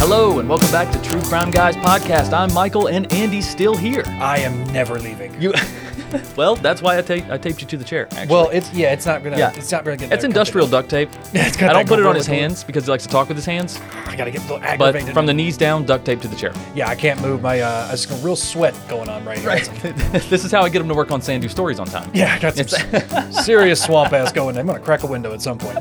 [0.00, 2.32] Hello and welcome back to True Crime Guys podcast.
[2.32, 4.04] I'm Michael and Andy's still here.
[4.06, 5.38] I am never leaving.
[5.42, 5.52] You,
[6.36, 8.06] well, that's why I, ta- I taped you to the chair.
[8.10, 8.26] Actually.
[8.26, 9.38] well, it's yeah, it's not gonna.
[9.38, 9.52] Yeah.
[9.54, 10.14] it's not really gonna.
[10.14, 11.10] it's industrial duct tape.
[11.48, 13.28] It's got I don't that put it on his hands because he likes to talk
[13.28, 13.80] with his hands.
[14.06, 15.06] I gotta get a little aggravated.
[15.06, 16.52] But from the knees down, duct tape to the chair.
[16.74, 17.60] yeah, I can't move my.
[17.60, 19.48] Uh, I just got real sweat going on right here.
[19.48, 19.64] Right.
[20.28, 22.10] this is how I get him to work on Sandu stories on time.
[22.14, 24.56] Yeah, I got some serious swamp ass going.
[24.58, 25.78] I'm gonna crack a window at some point.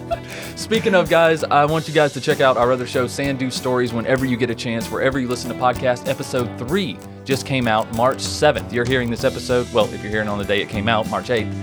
[0.55, 3.93] Speaking of guys, I want you guys to check out our other show, Sandu Stories,
[3.93, 6.07] whenever you get a chance, wherever you listen to podcasts.
[6.07, 8.71] Episode three just came out March 7th.
[8.71, 11.27] You're hearing this episode, well, if you're hearing on the day it came out, March
[11.27, 11.53] 8th,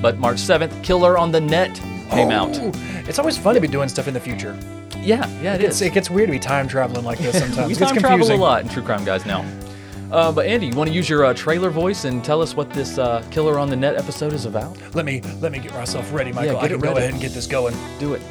[0.00, 1.74] but March 7th, Killer on the Net
[2.10, 2.56] came out.
[3.06, 4.58] It's always fun to be doing stuff in the future.
[4.96, 5.82] Yeah, yeah, it It's, is.
[5.82, 7.68] it gets weird to be time traveling like this sometimes.
[7.68, 9.44] we it time travel a lot in True Crime Guys now.
[10.10, 12.70] Uh, but Andy, you want to use your uh, trailer voice and tell us what
[12.70, 14.76] this uh, Killer on the Net episode is about?
[14.94, 16.54] Let me let me get myself ready, Michael.
[16.54, 17.76] get I it can go ahead and get this going.
[18.00, 18.22] Do it.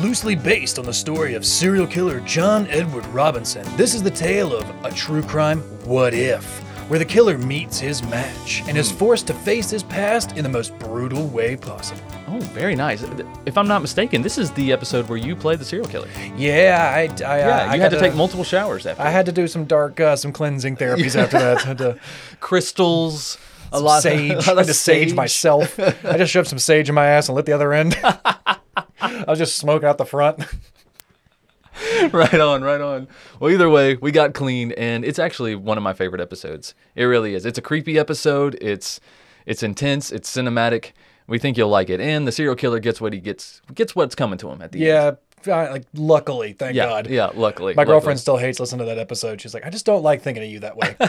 [0.00, 4.56] Loosely based on the story of serial killer John Edward Robinson, this is the tale
[4.56, 9.26] of a true crime what if, where the killer meets his match and is forced
[9.26, 12.00] to face his past in the most brutal way possible.
[12.26, 13.04] Oh, very nice.
[13.44, 16.08] If I'm not mistaken, this is the episode where you play the serial killer.
[16.36, 19.02] Yeah, I, I, Yeah, I, you I had to take multiple showers after.
[19.02, 21.62] I had to do some dark, uh, some cleansing therapies after that.
[21.62, 21.98] Had to
[22.40, 23.36] crystals,
[23.70, 24.32] a lot sage.
[24.32, 25.78] a lot I of had to sage myself.
[25.78, 27.94] I just shoved some sage in my ass and lit the other end.
[29.02, 30.40] I was just smoking out the front.
[32.12, 33.08] right on, right on.
[33.40, 36.74] Well, either way, we got clean, and it's actually one of my favorite episodes.
[36.94, 37.46] It really is.
[37.46, 38.56] It's a creepy episode.
[38.60, 39.00] It's
[39.46, 40.12] it's intense.
[40.12, 40.92] It's cinematic.
[41.26, 44.14] We think you'll like it, and the serial killer gets what he gets gets what's
[44.14, 45.16] coming to him at the end.
[45.46, 47.06] Yeah, like luckily, thank Yeah, God.
[47.08, 47.30] yeah.
[47.34, 47.94] Luckily, My luckily.
[47.94, 49.40] girlfriend still hates listening to that episode.
[49.40, 50.96] She's like, I just don't like thinking of you that way.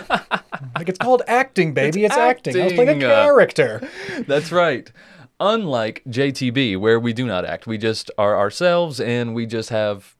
[0.76, 2.06] like it's called acting, baby.
[2.06, 2.60] It's, acting.
[2.60, 3.88] I was playing a uh, character.
[4.28, 4.92] That's right.
[5.46, 10.16] Unlike JTB, where we do not act, we just are ourselves, and we just have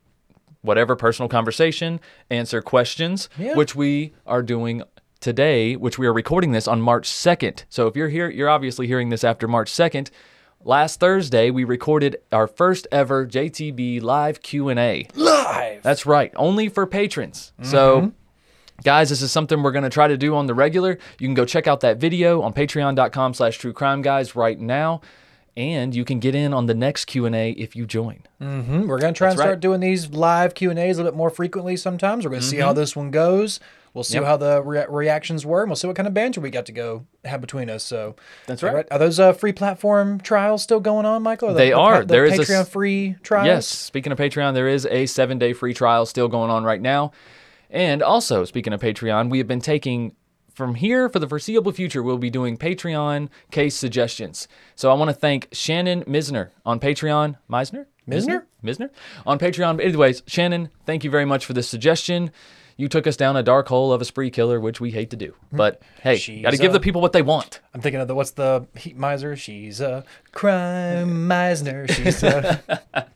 [0.62, 3.56] whatever personal conversation, answer questions, Yeah.
[3.56, 4.84] which we are doing
[5.22, 7.64] today, which we are recording this on March 2nd.
[7.70, 10.10] So if you're here, you're obviously hearing this after March 2nd.
[10.66, 15.08] Last Thursday, we recorded our first ever JTB live Q&A.
[15.16, 15.84] Live.
[15.84, 17.54] That's right, only for patrons.
[17.62, 18.10] So, mm-hmm.
[18.84, 20.98] Guys, this is something we're going to try to do on the regular.
[21.20, 25.02] You can go check out that video on patreon.com slash true crime guys right now.
[25.56, 28.24] And you can get in on the next Q&A if you join.
[28.42, 28.88] Mhm.
[28.88, 29.60] We're gonna try and start right.
[29.60, 31.78] doing these live Q and A's a little bit more frequently.
[31.78, 32.66] Sometimes we're gonna see Mm-hmm.
[32.66, 33.60] how this one goes.
[33.94, 34.24] We'll see Yep.
[34.26, 36.72] how the rea- reactions were, and we'll see what kind of banter we got to
[36.72, 37.84] go have between us.
[37.84, 38.16] So
[38.48, 38.88] That's right.
[38.90, 41.50] Are those uh, free platform trials still going on, Michael?
[41.50, 41.94] Are the- They the, are.
[41.94, 43.46] pa- the There is a Patreon free trial.
[43.46, 46.82] Yes, speaking of Patreon, there is a seven day free trial still going on right
[46.82, 47.12] now.
[47.74, 50.16] And also, speaking of Patreon, we have been taking
[50.54, 54.48] from here for the foreseeable future, we'll be doing Patreon case suggestions.
[54.76, 57.38] So I want to thank Shannon Misner on Patreon.
[57.50, 57.88] Meisner?
[58.08, 58.44] Misner?
[58.64, 58.90] Misner?
[59.26, 59.78] On Patreon.
[59.78, 62.32] But anyways, Shannon, thank you very much for this suggestion.
[62.84, 65.16] You took us down a dark hole of a spree killer, which we hate to
[65.16, 65.34] do.
[65.54, 67.62] But hey, She's, got to give the people what they want.
[67.74, 69.38] I'm thinking of the what's the heat miser?
[69.38, 71.88] She's a crime miser.
[71.88, 72.62] She's a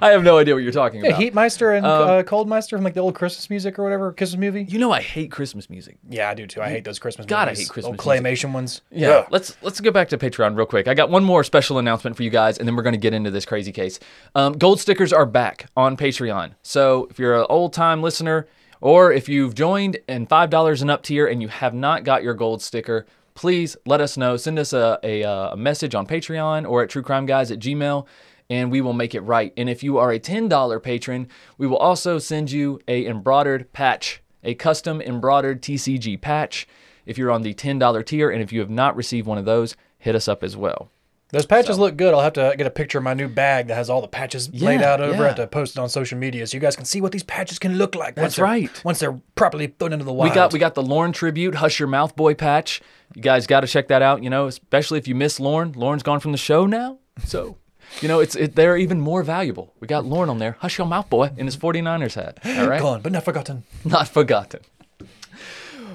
[0.00, 1.20] I have no idea what you're talking yeah, about.
[1.20, 4.12] heat meister and Um, uh, cold meister from like the old Christmas music or whatever
[4.12, 4.64] Christmas movie.
[4.64, 5.98] you know I hate Christmas music.
[6.08, 6.62] Yeah, I do too.
[6.62, 7.58] I hate those Christmas God, I movies.
[7.60, 8.24] hate Christmas Old music.
[8.24, 8.80] claymation ones.
[8.90, 9.26] Yeah, Ugh.
[9.30, 10.88] let's let's go back to Patreon real quick.
[10.88, 13.12] I got one more special announcement for you guys, and then we're going to get
[13.12, 13.98] into this crazy case.
[14.34, 16.52] Um, gold stickers are back on Patreon.
[16.62, 18.46] So if you're an old time listener,
[18.80, 22.22] or if you've joined in five dollars and up tier and you have not got
[22.22, 24.36] your gold sticker, please let us know.
[24.36, 28.06] Send us a, a, uh, a message on Patreon or at truecrimeguys at gmail,
[28.50, 29.52] and we will make it right.
[29.56, 31.28] And if you are a ten dollar patron,
[31.58, 36.66] we will also send you a embroidered patch, a custom embroidered TCG patch
[37.06, 38.28] if you're on the $10 tier.
[38.28, 40.90] And if you have not received one of those, hit us up as well.
[41.30, 42.14] Those patches look good.
[42.14, 44.52] I'll have to get a picture of my new bag that has all the patches
[44.54, 45.30] laid out over yeah.
[45.32, 47.58] it to post it on social media so you guys can see what these patches
[47.58, 48.16] can look like.
[48.16, 48.84] once That's right.
[48.84, 50.30] Once they're properly thrown into the wild.
[50.30, 52.80] We got we got the Lorne tribute, Hush Your Mouth Boy patch.
[53.14, 54.22] You guys got to check that out.
[54.22, 55.72] You know, especially if you miss Lorne.
[55.72, 57.56] Lorne's gone from the show now, so
[58.00, 59.74] you know it's it, they're even more valuable.
[59.80, 62.38] We got Lorne on there, Hush Your Mouth Boy, in his 49ers hat.
[62.44, 63.64] All right, gone, but not forgotten.
[63.84, 64.60] not forgotten.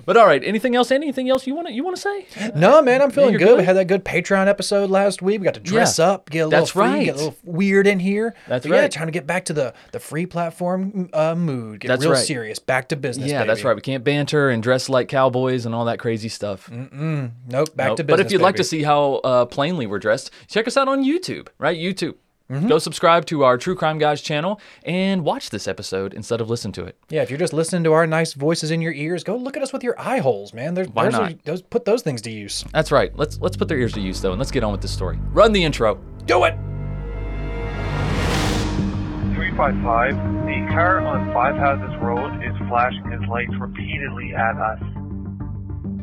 [0.06, 0.92] But all right, anything else?
[0.92, 2.52] Anything else you want to you want to say?
[2.56, 3.46] No, man, I'm feeling good.
[3.48, 3.58] good?
[3.60, 5.40] We had that good Patreon episode last week.
[5.40, 6.06] We got to dress Yeah.
[6.12, 7.06] up, get a little That's free, right.
[7.06, 8.34] get a little weird in here.
[8.48, 8.92] That's But Yeah, right.
[8.92, 11.80] trying to get back to the the free platform uh, mood.
[11.82, 12.26] Get That's real right.
[12.26, 12.60] serious.
[12.60, 13.30] Back to business.
[13.30, 13.76] Yeah, that's right.
[13.76, 16.70] We can't banter and dress like cowboys and all that crazy stuff.
[16.72, 17.98] Nope, back Nope.
[17.98, 18.06] to business.
[18.08, 21.04] But if you'd like to see how uh, plainly we're dressed, check us out on
[21.04, 21.78] YouTube, right?
[21.78, 22.16] YouTube.
[22.52, 22.68] Mm-hmm.
[22.68, 26.74] Go subscribe to our True Crime Guys channel and watch this episode instead of listen
[26.74, 26.98] to it.
[27.10, 29.64] Yeah, if you're just listening to our nice voices in your ears, go look at
[29.64, 30.74] us with your eye holes, man.
[30.74, 31.32] There's, Why those not?
[31.32, 32.66] Are, those put those things to use.
[32.74, 33.16] That's right.
[33.16, 35.18] Let's let's put their ears to use though, and let's get on with this story.
[35.32, 35.96] Run the intro.
[36.26, 36.56] Do it.
[39.34, 40.16] Three five five.
[40.46, 44.82] The car on Five Houses Road is flashing his lights repeatedly at us.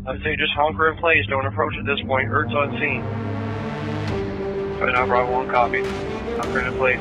[0.08, 1.26] I'd say just honker in place.
[1.28, 2.30] Don't approach at this point.
[2.30, 3.04] Ertz on scene.
[4.80, 5.82] Right now, Bravo 1 copy.
[6.38, 7.00] Honker in place.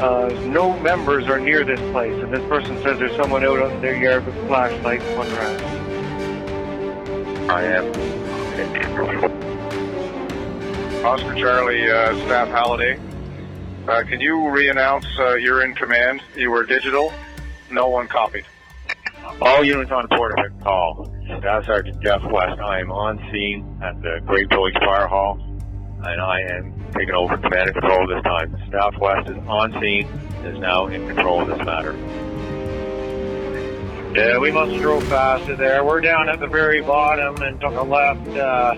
[0.00, 3.80] Uh, no members are near this place, and this person says there's someone out on
[3.80, 5.60] their yard with flashlights on grass.
[7.50, 7.84] I am.
[11.04, 12.98] Oscar Charlie, uh, Staff Halliday.
[13.88, 16.22] Uh, can you re-announce uh, you're in command?
[16.36, 17.12] You were digital.
[17.70, 18.44] No one copied.
[19.40, 21.10] All units on Portapique call.
[21.38, 22.60] Staff Sergeant Jeff West.
[22.60, 25.38] I am on scene at the Great Village Fire Hall,
[26.04, 28.56] and I am taking over command and control this time.
[28.68, 31.92] Staff West is on scene, and is now in control of this matter.
[34.14, 35.84] Yeah, we must have drove faster there.
[35.84, 38.28] We're down at the very bottom and took a left.
[38.28, 38.74] Uh,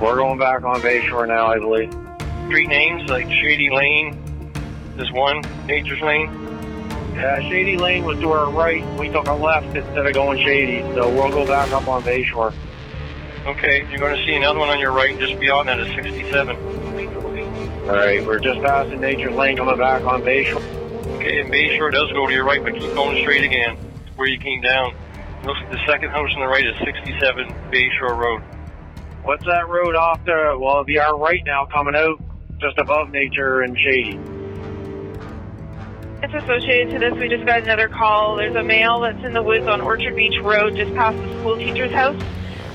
[0.00, 1.92] we're going back on Bayshore now, I believe.
[2.46, 4.18] Street names like Shady Lane.
[4.96, 6.30] This one, Nature's Lane.
[7.14, 8.84] Yeah, Shady Lane was to our right.
[8.98, 12.54] We took a left instead of going Shady, so we'll go back up on Bayshore.
[13.44, 16.56] Okay, you're going to see another one on your right just beyond that is 67.
[16.56, 20.62] All right, we're just passing Nature Lane coming back on Bayshore.
[21.16, 23.76] Okay, and Bayshore does go to your right, but keep going straight again
[24.14, 24.94] where you came down.
[25.44, 28.42] Looks like the second house on the right is 67 Bayshore Road.
[29.24, 30.56] What's that road off the?
[30.60, 32.22] Well, it'll be our right now coming out
[32.60, 34.20] just above Nature and Shady.
[36.22, 37.14] It's associated to this.
[37.18, 38.36] We just got another call.
[38.36, 41.56] There's a male that's in the woods on Orchard Beach Road, just past the school
[41.56, 42.22] teacher's house.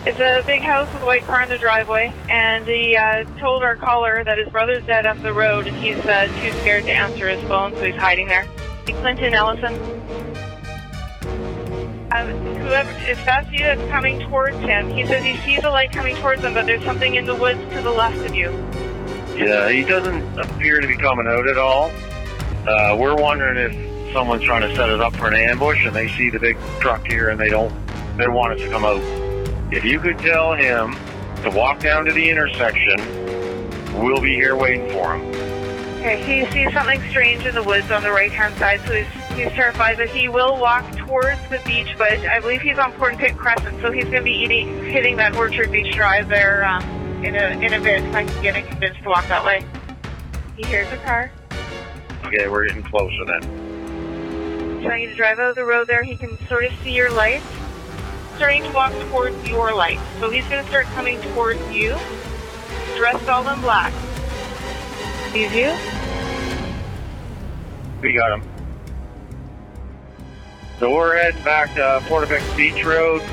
[0.06, 3.64] It's a big house with a white car in the driveway, and he uh, told
[3.64, 6.92] our caller that his brother's dead up the road, and he's uh, too scared to
[6.92, 8.48] answer his phone, so he's hiding there.
[8.86, 9.74] Clinton Ellison.
[12.10, 12.28] Um,
[12.58, 16.16] whoever, if that's you that's coming towards him, he says he sees a light coming
[16.18, 18.50] towards him, but there's something in the woods to the left of you.
[19.36, 21.92] Yeah, he doesn't appear to be coming out at all.
[22.68, 26.08] Uh, we're wondering if someone's trying to set it up for an ambush and they
[26.08, 27.74] see the big truck here and they don't,
[28.18, 29.02] they want us to come out.
[29.70, 30.96] If you could tell him
[31.44, 32.98] to walk down to the intersection,
[34.02, 35.28] we'll be here waiting for him.
[35.98, 39.08] Okay, he sees something strange in the woods on the right hand side, so he's,
[39.36, 43.18] he's terrified, but he will walk towards the beach, but I believe he's on Port
[43.18, 46.84] Pitt Crescent, so he's going to be eating, hitting that Orchard Beach Drive there um,
[47.26, 49.66] in a in a bit, if I can get him convinced to walk that way.
[50.56, 51.30] He hears a car.
[52.24, 54.82] Okay, we're getting closer then.
[54.82, 57.12] Trying you to drive out of the road there, he can sort of see your
[57.12, 57.46] lights.
[58.38, 60.00] Starting to walk towards your light.
[60.20, 61.96] So he's going to start coming towards you,
[62.96, 63.92] dressed all in black.
[65.32, 65.76] Sees you?
[68.00, 68.44] We got him.
[70.80, 73.24] So we're heading back to Portapique Beach Road.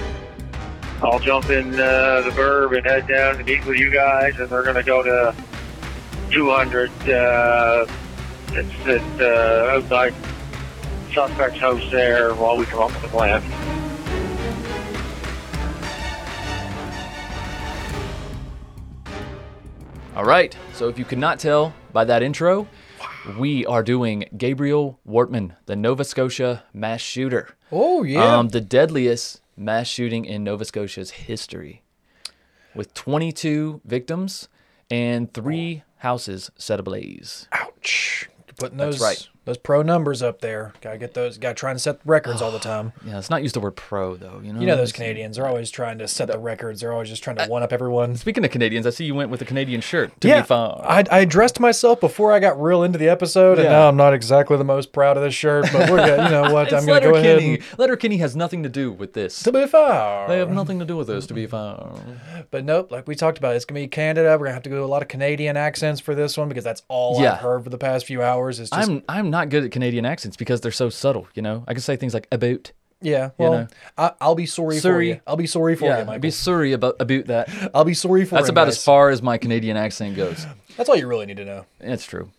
[1.03, 4.51] I'll jump in uh, the burb and head down to meet with you guys, and
[4.51, 5.35] we're going to go to
[6.31, 6.91] 200.
[7.07, 7.87] Uh,
[8.53, 10.15] it's at uh, outside
[11.13, 13.84] suspect's house there while we come up with a plan.
[20.17, 20.57] All right.
[20.75, 22.69] So if you could not tell by that intro,
[23.37, 27.57] we are doing Gabriel Wortman, the Nova Scotia mass shooter.
[27.73, 28.37] Oh yeah.
[28.37, 31.83] Um, the deadliest mass shooting in Nova Scotia's history,
[32.77, 34.49] with 22 victims
[34.89, 37.49] and three houses set ablaze.
[37.51, 38.29] Ouch.
[38.57, 39.29] Putting That's those right.
[39.45, 40.73] Those pro numbers up there.
[40.81, 41.37] Gotta get those.
[41.39, 42.93] Gotta try and set records all the time.
[43.07, 44.41] Yeah, let's not use the word pro though.
[44.43, 46.81] You know, You know those It's- Canadians are always trying to set the records.
[46.81, 48.17] They're always just trying to one up everyone.
[48.17, 50.19] Speaking of Canadians, I see you went with a Canadian shirt.
[50.23, 50.81] To be fun.
[50.83, 53.71] I, I dressed myself before I got real into the episode, and Yeah.
[53.73, 55.67] now I'm not exactly the most proud of this shirt.
[55.73, 56.73] But we're gonna, you know what?
[56.73, 57.39] I'm gonna go ahead.
[57.43, 59.43] And, Letterkenny has nothing to do with this.
[59.43, 61.27] to be fair, They have nothing to do with this.
[61.27, 61.87] To be fair.
[62.51, 62.91] but nope.
[62.91, 64.31] Like we talked about, it's gonna be Canada.
[64.39, 66.83] We're gonna have to do a lot of Canadian accents for this one because that's
[66.89, 67.33] all Yeah.
[67.35, 68.61] I've heard for the past few hours.
[68.61, 71.27] Is just I'm I'm not good at Canadian accents because they're so subtle.
[71.35, 72.71] You know, I can say things like about.
[73.01, 73.31] yeah.
[73.37, 73.67] Well, know.
[73.99, 75.09] I, I'll be sorry for Sorry.
[75.09, 75.21] you.
[75.27, 76.21] I'll be sorry for Yeah, you, Michael.
[76.21, 77.49] be sorry about about that.
[77.75, 78.77] I'll be sorry for That's him, about guys.
[78.79, 80.47] as far as my Canadian accent goes.
[80.77, 81.67] That's all you really need to know.
[81.81, 82.31] It's true.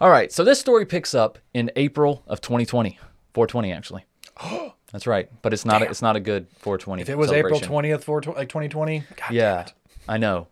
[0.00, 2.98] All right, so this story picks up in April of 2020,
[3.34, 4.04] 420 actually.
[4.92, 7.02] That's right, but it's not a, it's not a good 420.
[7.02, 9.66] If it was April twentieth, for like 2020, God Yeah,
[10.08, 10.48] I know.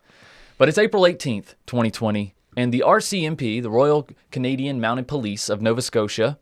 [0.56, 5.81] But it's April 18th, 2020, and the RCMP, the Royal Canadian Mounted Police of Nova
[5.83, 6.38] Scotia.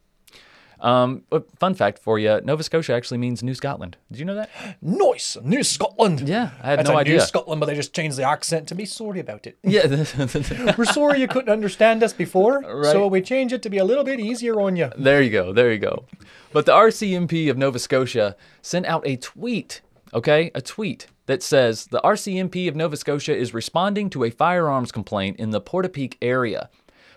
[0.80, 1.22] Um,
[1.58, 3.96] fun fact for you: Nova Scotia actually means New Scotland.
[4.12, 4.48] Did you know that?
[4.80, 6.20] Nice, New Scotland.
[6.28, 7.14] Yeah, I had That's no idea.
[7.14, 9.58] New Scotland, but they just changed the accent to be sorry about it.
[9.64, 9.86] Yeah,
[10.78, 12.92] We're sorry you couldn't understand us before, Right.
[12.92, 14.90] so we changed it to be a little bit easier on you.
[14.96, 15.52] There you go.
[15.52, 16.04] There you go.
[16.52, 19.80] But the RCMP of Nova Scotia sent out a tweet,
[20.12, 20.50] okay?
[20.54, 25.38] A tweet that says the RCMP of Nova Scotia is responding to a firearms complaint
[25.38, 26.70] in the Portapique area.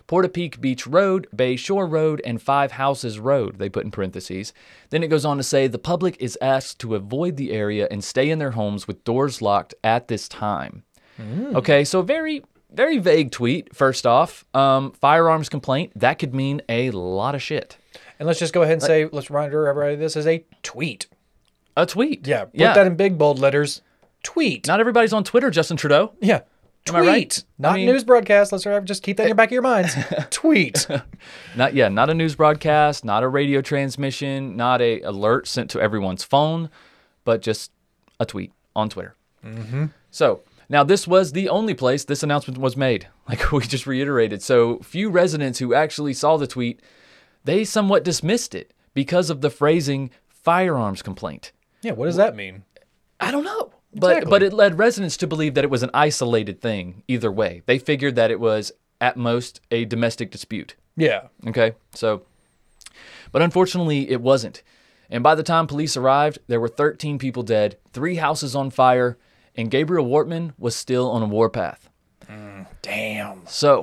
[0.06, 4.52] Portapique Beach Road, Bay Shore Road, and Five Houses Road, they put in parentheses.
[4.90, 8.02] Then it goes on to say the public is asked to avoid the area and
[8.02, 10.82] stay in their homes with doors locked at this time.
[11.56, 14.44] Okay, so very, very vague tweet, first off.
[14.54, 17.76] Um, firearms complaint, that could mean a lot of shit.
[18.18, 21.06] And let's just go ahead and say, let's remind everybody this is a tweet.
[21.76, 22.26] A tweet.
[22.26, 22.74] Yeah, put yeah.
[22.74, 23.80] that in big bold letters.
[24.22, 24.66] Tweet.
[24.66, 26.12] Not everybody's on Twitter, Justin Trudeau.
[26.20, 26.42] yeah.
[26.88, 27.08] Am I Tweet.
[27.08, 27.44] right?
[27.58, 28.50] Not I mean- news broadcast.
[28.50, 29.94] Let's just keep that in your back of your minds.
[30.30, 30.88] Tweet.
[31.56, 35.80] Not yeah, not a news broadcast, not a radio transmission, not a alert sent to
[35.80, 36.70] everyone's phone,
[37.24, 37.70] but just
[38.18, 39.14] a tweet on Twitter.
[39.44, 39.86] Mm-hmm.
[40.10, 44.42] So now this was the only place this announcement was made, like we just reiterated.
[44.42, 46.80] So few residents who actually saw the tweet,
[47.44, 51.52] they somewhat dismissed it because of the phrasing "firearms complaint."
[51.82, 52.64] Yeah, what does that mean?
[53.20, 53.72] I don't know.
[53.94, 54.30] But Exactly.
[54.30, 57.62] but it led residents to believe that it was an isolated thing either way.
[57.66, 60.76] They figured that it was at most a domestic dispute.
[60.96, 61.28] Yeah.
[61.46, 62.22] Okay, so,
[63.32, 64.62] but unfortunately, it wasn't.
[65.10, 69.18] And by the time police arrived, there were 13 people dead, three houses on fire,
[69.54, 71.90] and Gabriel Wortman was still on a warpath.
[72.30, 73.42] Mm, damn.
[73.46, 73.82] So,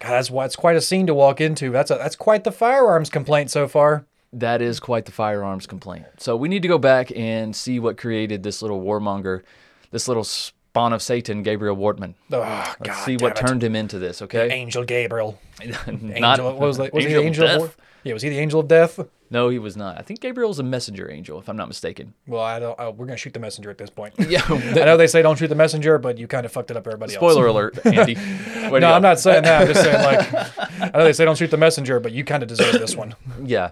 [0.00, 1.70] God, that's why it's quite a scene to walk into.
[1.70, 4.06] That's a that's quite the firearms complaint so far.
[4.40, 6.06] That is quite the firearms complaint.
[6.18, 9.42] So, we need to go back and see what created this little warmonger,
[9.90, 12.14] this little spawn of Satan, Gabriel Wortman.
[12.32, 13.46] Oh, Let's God see what it.
[13.46, 14.50] turned him into this, okay?
[14.50, 15.38] Angel Gabriel.
[15.86, 16.92] Not, Angel, what was, that?
[16.92, 17.58] was he the angel of death?
[17.60, 17.70] war?
[18.02, 19.00] Yeah, was he the angel of death?
[19.30, 19.98] No, he was not.
[19.98, 22.12] I think Gabriel Gabriel's a messenger angel, if I'm not mistaken.
[22.26, 22.76] Well, I don't.
[22.78, 24.14] Oh, we're gonna shoot the messenger at this point.
[24.28, 24.42] Yeah.
[24.48, 26.86] I know they say don't shoot the messenger, but you kind of fucked it up
[26.86, 27.76] everybody Spoiler else.
[27.76, 28.14] alert, Andy.
[28.14, 28.92] No.
[28.92, 29.62] I'm not saying that.
[29.62, 32.42] I'm just saying like I know they say don't shoot the messenger, but you kind
[32.42, 33.14] of deserve this one.
[33.44, 33.70] Yeah.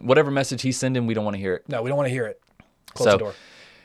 [0.00, 1.68] Whatever message he's sending, we don't want to hear it.
[1.68, 2.40] No, we don't want to hear it.
[2.94, 3.34] Close So- the door.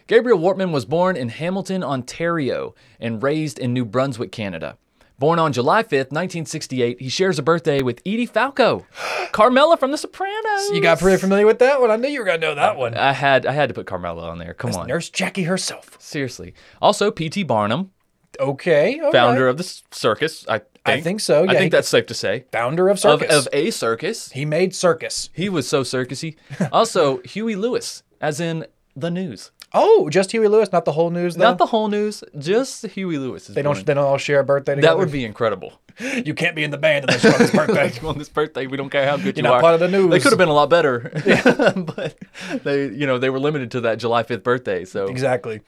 [0.08, 4.78] Gabriel Wortman was born in Hamilton, Ontario, and raised in New Brunswick, Canada.
[5.20, 8.86] Born on July 5th, 1968, he shares a birthday with Edie Falco,
[9.34, 10.70] Carmela from The Sopranos.
[10.72, 11.92] You got pretty familiar with that one.
[11.92, 12.94] I knew you were gonna know that one.
[12.94, 14.54] I had I had to put Carmela on there.
[14.54, 15.98] Come on, Nurse Jackie herself.
[16.00, 16.54] seriously.
[16.82, 17.44] Also, P.T.
[17.44, 17.92] Barnum,
[18.40, 19.02] Okay.
[19.12, 19.50] founder right.
[19.50, 20.46] of the circus.
[20.48, 21.00] I think.
[21.00, 21.44] I think so.
[21.44, 22.46] I think he- that's safe to say.
[22.52, 23.36] founder of Of, circus.
[23.36, 24.32] of a circus.
[24.32, 25.30] he made circus.
[25.34, 26.36] He was so circusy.
[26.72, 28.66] Also, Huey Lewis, as in
[28.96, 29.52] the news.
[29.74, 31.36] Oh, just Huey Lewis, not the whole news.
[31.36, 31.44] Though?
[31.44, 33.48] Not the whole news, just Huey Lewis.
[33.48, 33.86] They don't.
[33.86, 34.94] They don't all share a birthday together.
[34.94, 35.74] That would be incredible.
[36.00, 37.92] You can't be in the band unless you're on his birthday.
[38.08, 39.62] on this birthday, we don't care how good You're you not are.
[39.62, 40.12] part of the news.
[40.12, 41.72] They could have been a lot better, yeah.
[41.76, 42.16] but
[42.64, 44.86] they, you know, they were limited to that July 5th birthday.
[44.86, 45.62] So, exactly.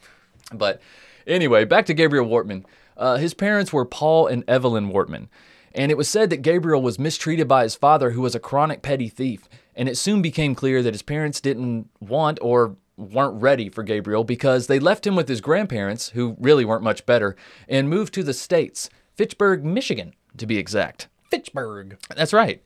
[0.54, 0.82] but
[1.26, 2.64] anyway, back to Gabriel Wortman.
[3.00, 5.30] Uh, his parents were Paul and Evelyn Wortman,
[5.74, 8.82] and it was said that Gabriel was mistreated by his father, who was a chronic
[8.82, 9.48] petty thief.
[9.76, 14.26] And it soon became clear that his parents didn't want or weren't ready for Gabriel
[14.26, 17.36] because they left him with his grandparents, who really weren't much better,
[17.70, 21.08] and moved to the States, Fitchburg, Michigan, to be exact.
[21.32, 21.98] Fitchburg.
[22.14, 22.62] That's right.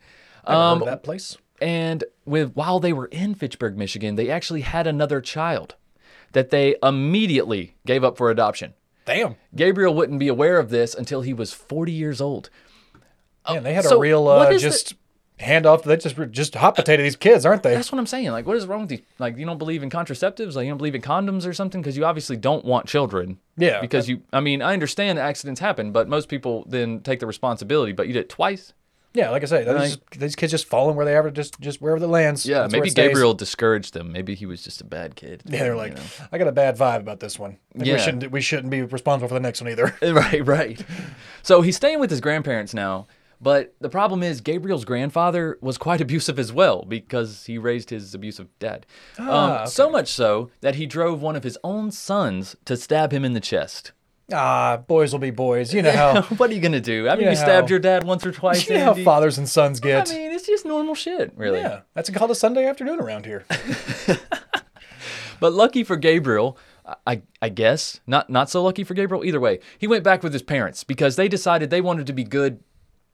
[0.45, 1.37] Um, that place.
[1.61, 5.75] And with while they were in Fitchburg, Michigan, they actually had another child
[6.31, 8.73] that they immediately gave up for adoption.
[9.05, 9.35] Damn.
[9.55, 12.49] Gabriel wouldn't be aware of this until he was 40 years old.
[13.49, 14.93] Man, they had so a real uh, is the- just
[15.39, 15.83] handoff.
[15.83, 17.73] They just just hot potato these kids, aren't they?
[17.73, 18.31] That's what I'm saying.
[18.31, 19.01] Like, what is wrong with you?
[19.19, 20.55] Like, you don't believe in contraceptives?
[20.55, 21.81] Like, you don't believe in condoms or something?
[21.81, 23.39] Because you obviously don't want children.
[23.57, 23.81] Yeah.
[23.81, 27.91] Because you, I mean, I understand accidents happen, but most people then take the responsibility.
[27.91, 28.73] But you did it twice.
[29.13, 31.81] Yeah, like I say, those, Like- these kids just falling where they ever just just
[31.81, 32.45] wherever it lands.
[32.45, 32.89] Yeah, maybe.
[32.89, 34.11] Gabriel discouraged them.
[34.11, 35.43] Maybe he was just a bad kid.
[35.45, 36.03] Yeah, they're you like, know?
[36.31, 37.57] I got a bad vibe about this one.
[37.75, 37.93] Yeah.
[37.93, 39.95] we shouldn't we shouldn't be responsible for the next one either.
[40.13, 40.85] Right, right.
[41.43, 43.07] So he's staying with his grandparents now,
[43.41, 48.13] but the problem is Gabriel's grandfather was quite abusive as well because he raised his
[48.15, 48.85] abusive dad.
[49.19, 53.11] Ah, um, So much so that he drove one of his own sons to stab
[53.11, 53.91] him in the chest.
[54.31, 55.73] Ah, boys will be boys.
[55.73, 57.09] You know how what are you gonna do?
[57.09, 58.67] I mean, Yeah, you stabbed how- your dad once or twice.
[58.69, 59.03] you know how Andy.
[59.03, 60.07] fathers and sons get.
[60.09, 60.17] I get.
[60.17, 61.59] mean, it's just normal shit, really.
[61.59, 63.45] yeah, that's called a Sunday afternoon around here.
[65.39, 66.57] But lucky for Gabriel,
[67.05, 69.25] I, I guess not not so lucky for Gabriel.
[69.25, 72.23] Either way, he went back with his parents because they decided they wanted to be
[72.23, 72.61] good.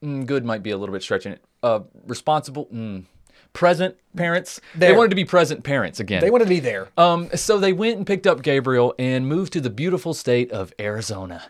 [0.04, 1.44] Mm, good might be a little bit stretching it.
[1.63, 3.06] Uh, responsible, mm,
[3.53, 4.60] present parents.
[4.75, 6.22] They wanted to be present parents again.
[6.22, 6.88] They wanted to be there.
[6.98, 10.74] Um, so they went and picked up Gabriel and moved to the beautiful state of
[10.79, 11.44] Arizona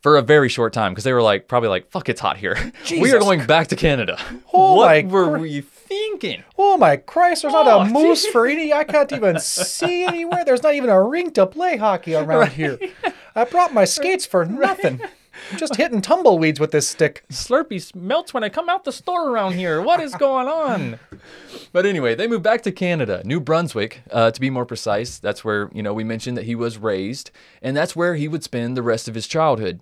[0.00, 2.56] for a very short time because they were like, probably like, fuck, it's hot here.
[2.90, 4.18] we are going back to Canada.
[4.52, 6.42] Oh what were cr- we thinking?
[6.58, 7.42] Oh my Christ!
[7.42, 8.72] There's Oh, not a moose for any.
[8.72, 10.44] I can't even see anywhere.
[10.44, 12.78] There's not even a rink to play hockey around here.
[13.34, 15.00] I brought my skates for nothing.
[15.50, 17.24] I'm just hitting tumbleweeds with this stick.
[17.30, 19.82] Slurpee melts when I come out the store around here.
[19.82, 20.98] What is going on?
[21.72, 25.18] But anyway, they moved back to Canada, New Brunswick, uh, to be more precise.
[25.18, 27.30] That's where you know we mentioned that he was raised,
[27.60, 29.80] and that's where he would spend the rest of his childhood.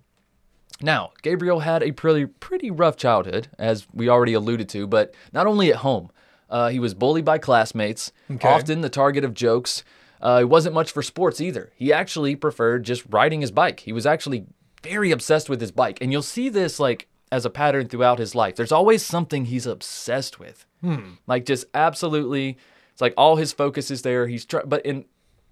[0.82, 5.46] Now, Gabriel had a pretty pretty rough childhood, as we already alluded to, but not
[5.46, 6.10] only at home.
[6.48, 8.10] Uh, he was bullied by classmates,
[8.42, 9.84] often the target of jokes.
[10.20, 11.70] Uh, he wasn't much for sports either.
[11.76, 13.80] He actually preferred just riding his bike.
[13.80, 14.46] He was actually
[14.82, 18.34] very obsessed with his bike, and you'll see this like as a pattern throughout his
[18.34, 18.56] life.
[18.56, 21.12] There's always something he's obsessed with, hmm.
[21.26, 22.58] like just absolutely.
[22.92, 24.26] It's like all his focus is there.
[24.26, 25.04] He's try- but in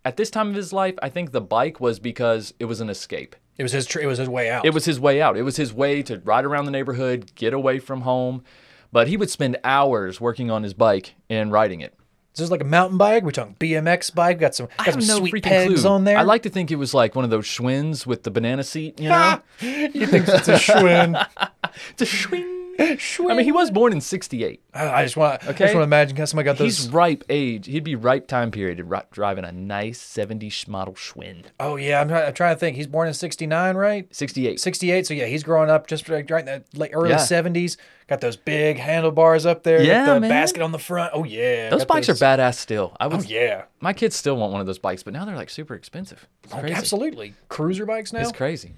[0.05, 2.89] at this time of his life, I think the bike was because it was an
[2.89, 3.37] escape.
[3.59, 3.87] It was his.
[3.87, 4.65] Tr- it was his way out.
[4.65, 5.37] It was his way out.
[5.37, 8.43] It was his way to ride around the neighborhood, get away from home.
[8.91, 11.95] But he would spend hours working on his bike and riding it.
[12.35, 13.25] Is this like a mountain bike?
[13.25, 14.39] We're talking BMX bike?
[14.39, 14.69] Got some.
[14.85, 16.17] Got some sweet pegs on there.
[16.17, 19.01] I like to think it was like one of those Schwinn's with the banana seat,
[19.01, 19.41] you know?
[19.61, 21.27] You think it's a Schwinn?
[21.91, 22.58] it's a Schwinn.
[22.79, 24.63] I mean, he was born in 68.
[24.75, 25.43] I I just want.
[25.45, 25.65] I Okay.
[25.65, 26.79] just want to imagine how somebody got those.
[26.79, 27.67] He's ripe age.
[27.67, 31.45] He'd be ripe time period to ri- driving a nice 70s model Schwinn.
[31.59, 32.77] oh yeah, I'm, I'm trying to think.
[32.77, 34.15] He's born in '69, right?
[34.15, 34.61] 68.
[34.61, 35.07] 68.
[35.07, 37.17] So yeah, he's growing up just right, in the late early Yeah.
[37.17, 37.77] 70s.
[38.07, 39.83] Got those big handlebars up there.
[39.83, 40.31] Yeah, the man.
[40.31, 41.11] basket on the front.
[41.15, 41.69] Oh yeah.
[41.69, 42.97] Those bikes those- are badass still.
[42.99, 43.65] I Oh was, yeah.
[43.81, 46.27] My kids still want one of those bikes, but now they're like super expensive.
[46.45, 46.75] It's oh, crazy.
[46.75, 47.35] Absolutely.
[47.49, 48.21] Cruiser bikes now.
[48.21, 48.73] It's crazy.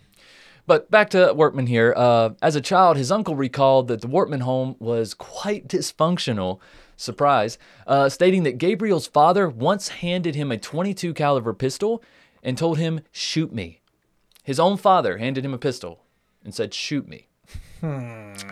[0.70, 1.92] But back to Wortman here.
[1.96, 6.60] Uh, as a child, his uncle recalled that the Wortman home was quite dysfunctional.
[6.96, 7.58] Surprise,
[7.88, 12.04] uh, stating that Gabriel's father once handed him a 22 caliber pistol
[12.40, 13.80] and told him, "Shoot me."
[14.44, 16.04] His own father handed him a pistol
[16.44, 17.26] and said, "Shoot me."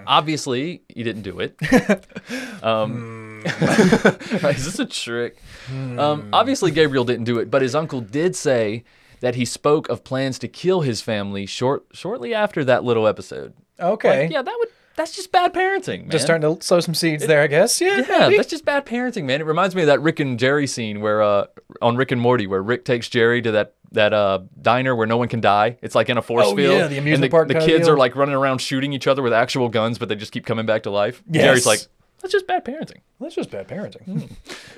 [0.05, 1.55] Obviously, he didn't do it.
[2.65, 5.41] um, right, is this a trick?
[5.71, 8.83] Um, obviously, Gabriel didn't do it, but his uncle did say
[9.21, 13.55] that he spoke of plans to kill his family short shortly after that little episode.
[13.81, 14.23] Okay.
[14.25, 16.11] Like, yeah, that would that's just bad parenting, man.
[16.11, 17.81] Just starting to sow some seeds there, I guess.
[17.81, 17.99] Yeah.
[18.09, 18.37] yeah, maybe.
[18.37, 19.41] that's just bad parenting, man.
[19.41, 21.47] It reminds me of that Rick and Jerry scene where uh
[21.81, 25.17] on Rick and Morty where Rick takes Jerry to that that uh diner where no
[25.17, 25.79] one can die.
[25.83, 26.73] It's like in a force Oh, field.
[26.75, 27.95] yeah, the amusement and the, park the kids deal.
[27.95, 30.67] are like running around shooting each other with actual guns, but they just keep coming
[30.67, 31.23] back to life.
[31.31, 31.45] Yes.
[31.45, 31.81] Jerry's like,
[32.21, 32.99] that's just bad parenting.
[33.21, 34.29] That's just bad parenting.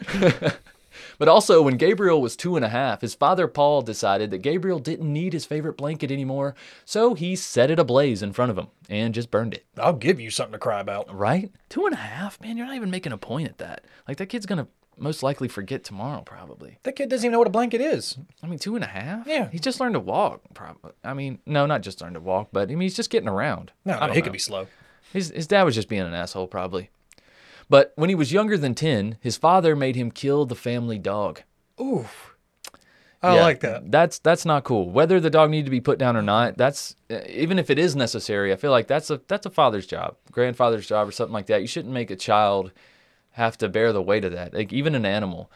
[0.07, 0.47] Hmm.
[1.21, 4.79] But also, when Gabriel was two and a half, his father Paul decided that Gabriel
[4.79, 6.55] didn't need his favorite blanket anymore,
[6.87, 9.67] so he set it ablaze in front of him and just burned it.
[9.77, 11.15] I'll give you something to cry about.
[11.15, 11.53] Right?
[11.69, 12.41] Two and a half?
[12.41, 13.85] Man, you're not even making a point at that.
[14.09, 16.79] Like, that kid's gonna most likely forget tomorrow, probably.
[16.85, 18.17] That kid doesn't even know what a blanket is.
[18.43, 19.27] I mean, two and a half?
[19.27, 19.51] Yeah.
[19.51, 20.93] He's just learned to walk, probably.
[21.05, 23.73] I mean, no, not just learned to walk, but I mean, he's just getting around.
[23.85, 24.25] No, I no he know.
[24.25, 24.69] could be slow.
[25.13, 26.89] His, his dad was just being an asshole, probably.
[27.71, 31.43] But when he was younger than 10, his father made him kill the family dog.
[31.81, 32.35] Oof.
[33.23, 33.91] I Yeah, like that.
[33.91, 34.91] That's that's not cool.
[34.91, 37.79] Whether the dog needed to be put down or not, that's uh, even if it
[37.79, 38.51] is necessary.
[38.51, 41.61] I feel like that's a that's a father's job, grandfather's job, or something like that.
[41.61, 42.73] You shouldn't make a child
[43.33, 44.55] have to bear the weight of that.
[44.55, 45.51] Like even an animal.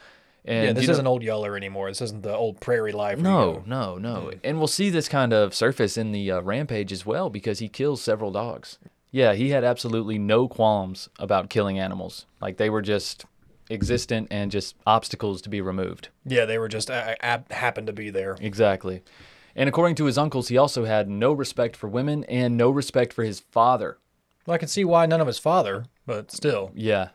[0.44, 1.88] And Yeah, this isn't old Yeller anymore.
[1.88, 3.18] This isn't the old prairie life.
[3.18, 4.30] where you no, no, no.
[4.44, 7.68] And we'll see this kind of surface in the uh, rampage as well because he
[7.70, 8.78] kills several dogs.
[9.14, 12.26] Yeah, he had absolutely no qualms about killing animals.
[12.40, 13.26] Like they were just
[13.70, 16.08] existent and just obstacles to be removed.
[16.26, 18.36] Yeah, they were just uh, uh, happened to be there.
[18.40, 19.04] Exactly.
[19.54, 23.12] And according to his uncles, he also had no respect for women and no respect
[23.12, 23.98] for his father.
[24.46, 26.72] Well, I can see why none of his father, but still.
[26.74, 27.10] Yeah.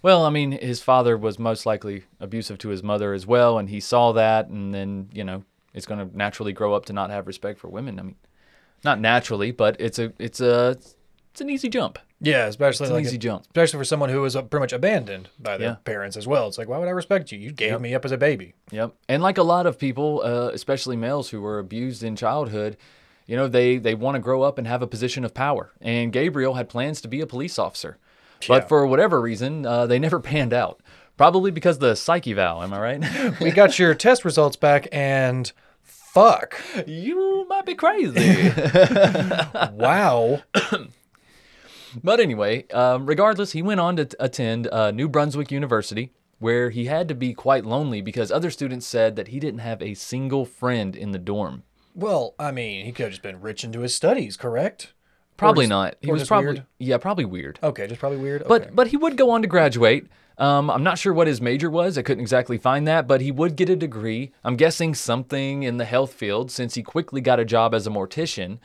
[0.00, 3.68] Well, I mean, his father was most likely abusive to his mother as well, and
[3.68, 7.10] he saw that, and then, you know, it's going to naturally grow up to not
[7.10, 8.00] have respect for women.
[8.00, 8.16] I mean,
[8.82, 10.78] not naturally, but it's a, it's a,
[11.34, 11.98] it's an easy jump.
[12.20, 13.42] Yeah, especially It's an like easy it- jump.
[13.46, 15.74] especially for someone who was uh, pretty much abandoned by their Yeah.
[15.84, 16.46] parents as well.
[16.46, 17.38] It's like, why would I respect you?
[17.40, 18.54] You gave me up as a baby.
[18.70, 18.94] Yep.
[19.08, 22.76] And like a lot of people, uh, especially males who were abused in childhood,
[23.26, 25.72] you know, they they want to grow up and have a position of power.
[25.80, 27.98] And Gabriel had plans to be a police officer,
[28.46, 30.80] but for whatever reason, uh, they never panned out.
[31.16, 32.62] Probably because the psyche vow.
[32.62, 33.04] Am I right?
[33.40, 35.50] We got your test results back, and
[35.82, 38.50] fuck, you might be crazy.
[39.72, 40.42] wow.
[42.02, 46.86] But anyway, um, regardless, he went on to attend uh, New Brunswick University, where he
[46.86, 50.44] had to be quite lonely because other students said that he didn't have a single
[50.44, 51.62] friend in the dorm.
[51.94, 54.92] Well, I mean, he could have just been rich into his studies, correct?
[55.36, 55.96] Probably just- not.
[56.00, 56.66] He was probably weird?
[56.78, 57.58] yeah, probably weird.
[57.62, 58.44] Okay, just probably weird.
[58.48, 60.06] But but he would go on to graduate.
[60.36, 61.96] Um, I'm not sure what his major was.
[61.96, 64.32] I couldn't exactly find that, but he would get a degree.
[64.42, 67.90] I'm guessing something in the health field, since he quickly got a job as a
[67.90, 68.58] mortician,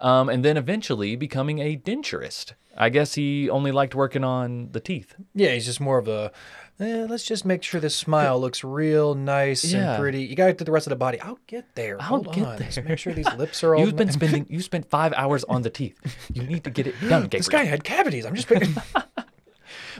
[0.00, 2.52] um, and then eventually becoming a denturist.
[2.76, 5.14] I guess he only liked working on the teeth.
[5.34, 6.30] yeah, he's just more of a.
[6.78, 9.92] Eh, let's just make sure this smile looks real nice Yeah.
[9.94, 10.24] and pretty.
[10.24, 11.18] You got to do the rest of the body.
[11.20, 11.96] I'll get there.
[12.00, 12.58] I'll Hold get on.
[12.58, 12.84] Just there.
[12.84, 13.80] make sure these lips are all.
[13.84, 15.98] You've been spending you spent five hours on the teeth.
[16.32, 17.28] You need to get it done, Gabriel.
[17.30, 18.26] This guy had cavities.
[18.26, 18.74] I'm just picking.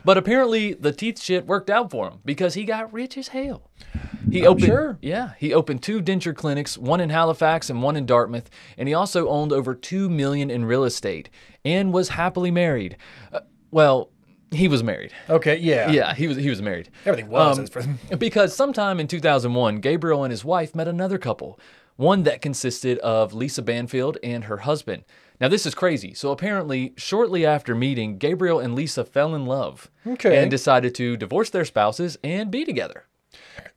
[0.05, 3.71] But apparently the teeth shit worked out for him because he got rich as hell.
[4.31, 4.99] He opened, sure.
[5.03, 8.95] yeah, he opened two denture clinics, one in Halifax and one in Dartmouth, and he
[8.95, 11.31] also owned over two million in real estate
[11.65, 12.97] and was happily married.
[13.33, 14.11] Uh, well,
[14.51, 15.13] he was married.
[15.29, 15.91] Okay, yeah.
[15.91, 16.91] Yeah, he was he was married.
[17.05, 17.77] Everything was.
[17.77, 21.59] Um, because sometime in 2001, Gabriel and his wife met another couple,
[21.97, 25.05] one that consisted of Lisa Banfield and her husband.
[25.41, 26.15] Now, this is crazy.
[26.15, 30.39] So, apparently, shortly after meeting, Gabriel and Lisa fell in love Okay.
[30.41, 33.05] and decided to divorce their spouses and be together.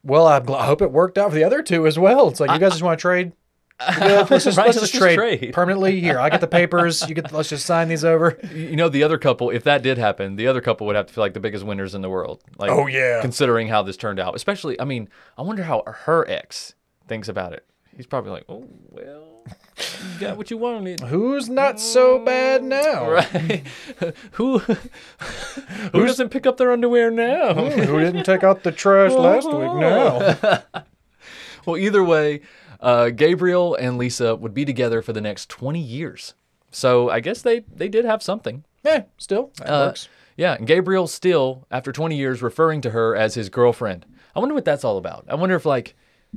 [0.03, 2.27] Well, I'm I hope it worked out for the other two as well.
[2.29, 3.31] It's like you guys just want to trade.
[3.81, 5.53] Yeah, let's just, Right, let's let's just just trade, trade.
[5.53, 6.01] permanently.
[6.01, 7.07] Here, I get the papers.
[7.07, 7.31] You get.
[7.31, 8.37] Let's just sign these over.
[8.53, 11.13] You know, the other couple, if that did happen, the other couple would have to
[11.13, 12.43] feel like the biggest winners in the world.
[12.57, 13.21] Like, Oh, yeah.
[13.21, 14.35] Considering how this turned out.
[14.35, 16.73] Especially, I mean, I wonder how her ex
[17.07, 17.65] thinks about it.
[17.95, 19.28] He's probably like, oh, well,
[20.13, 20.99] you got what you wanted.
[21.01, 23.09] Who's not so bad now?
[23.09, 23.63] Right?
[24.33, 27.53] who who doesn't pick up their underwear now?
[27.53, 29.73] Who didn't take out the trash last week?
[29.73, 30.63] Now.
[31.65, 32.41] well, either way,
[32.81, 36.33] uh, Gabriel and Lisa would be together for the next 20 years.
[36.71, 38.63] So I guess they they did have something.
[38.83, 40.09] Yeah, still that Uh, works.
[40.37, 44.05] Yeah, and Gabriel still, after 20 years, referring to her as his girlfriend.
[44.33, 45.25] I wonder what that's all about.
[45.27, 45.95] I wonder if like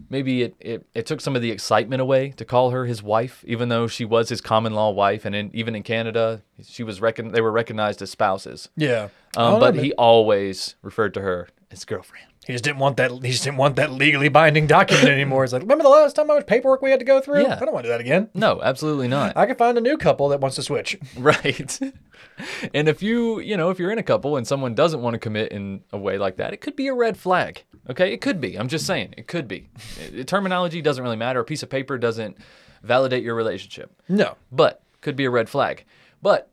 [0.09, 3.45] maybe it, it, it took some of the excitement away to call her his wife,
[3.47, 7.01] even though she was his common law wife, and in, even in Canada, she was
[7.01, 8.69] recon- they were recognized as spouses.
[8.77, 9.09] Yeah.
[9.37, 12.27] Um, but know, he always referred to her as girlfriend.
[12.47, 13.13] He just didn't want that.
[13.13, 15.45] He just didn't want that legally binding document anymore.
[15.45, 17.43] It's like, remember the last time how much paperwork we had to go through?
[17.43, 17.59] Yeah.
[17.61, 18.31] I don't want to do that again.
[18.35, 19.37] No, absolutely not.
[19.37, 20.99] I can find a new couple that wants to switch.
[21.17, 21.79] right.
[22.75, 25.21] and if you, you know, if you're in a couple and someone doesn't want to
[25.21, 27.63] commit in a way like that, it could be a red flag.
[27.89, 28.13] Okay?
[28.13, 28.59] It could be.
[28.59, 29.69] I'm just saying, it could be.
[30.01, 31.39] Uh, Terminology doesn't really matter.
[31.39, 32.37] A piece of paper doesn't
[32.83, 33.93] validate your relationship.
[34.09, 34.37] No.
[34.51, 35.85] But could be a red flag.
[36.21, 36.49] But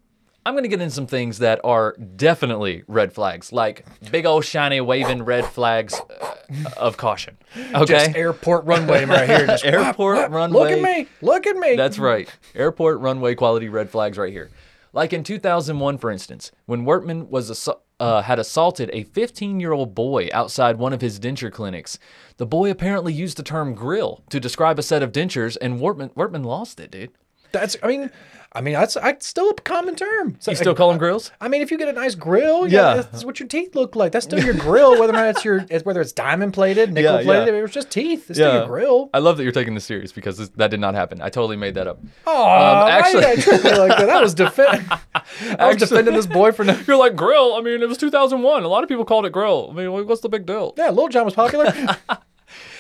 [0.50, 4.44] I'm going to get into some things that are definitely red flags, like big old
[4.44, 6.36] shiny waving red flags uh,
[6.76, 7.38] of caution.
[7.56, 7.86] Okay?
[7.86, 9.46] Just airport runway right here.
[9.46, 10.60] Just Airport runway.
[10.60, 11.08] Look at me.
[11.22, 11.76] Look at me.
[11.76, 12.28] That's right.
[12.56, 14.50] Airport runway quality red flags right here.
[14.92, 20.80] Like in 2001, for instance, when Wortman was uh, had assaulted a 15-year-old boy outside
[20.80, 22.00] one of his denture clinics.
[22.38, 26.12] The boy apparently used the term "grill" to describe a set of dentures, and Wortman
[26.16, 27.12] Wortman lost it, dude.
[27.52, 27.78] That's.
[27.84, 28.12] I mean.
[28.52, 30.36] I mean, that's I, still a common term.
[30.40, 31.32] So, You still call them grills?
[31.40, 33.02] I mean, if you get a nice grill, yeah, Yeah.
[33.04, 34.12] that's what your teeth look like.
[34.12, 37.24] That's still your grill, whether or not it's your whether it's diamond plated, nickel Yeah,
[37.24, 37.54] plated.
[37.54, 37.64] yeah.
[37.64, 38.28] It's just teeth.
[38.32, 39.12] It's still your grill.
[39.14, 41.22] I love that you're taking this serious because this, that did not happen.
[41.22, 42.00] I totally made that up.
[42.26, 44.08] Oh, why actually- I me like that?
[44.08, 44.84] That was defend.
[44.90, 46.76] I was Actually- defending this boy for no.
[46.88, 47.54] You're like grill.
[47.54, 48.64] I mean, it was 2001.
[48.64, 49.68] A lot of people called it grill.
[49.70, 50.74] I mean, what's the big deal?
[50.76, 51.72] Yeah, Little John was popular.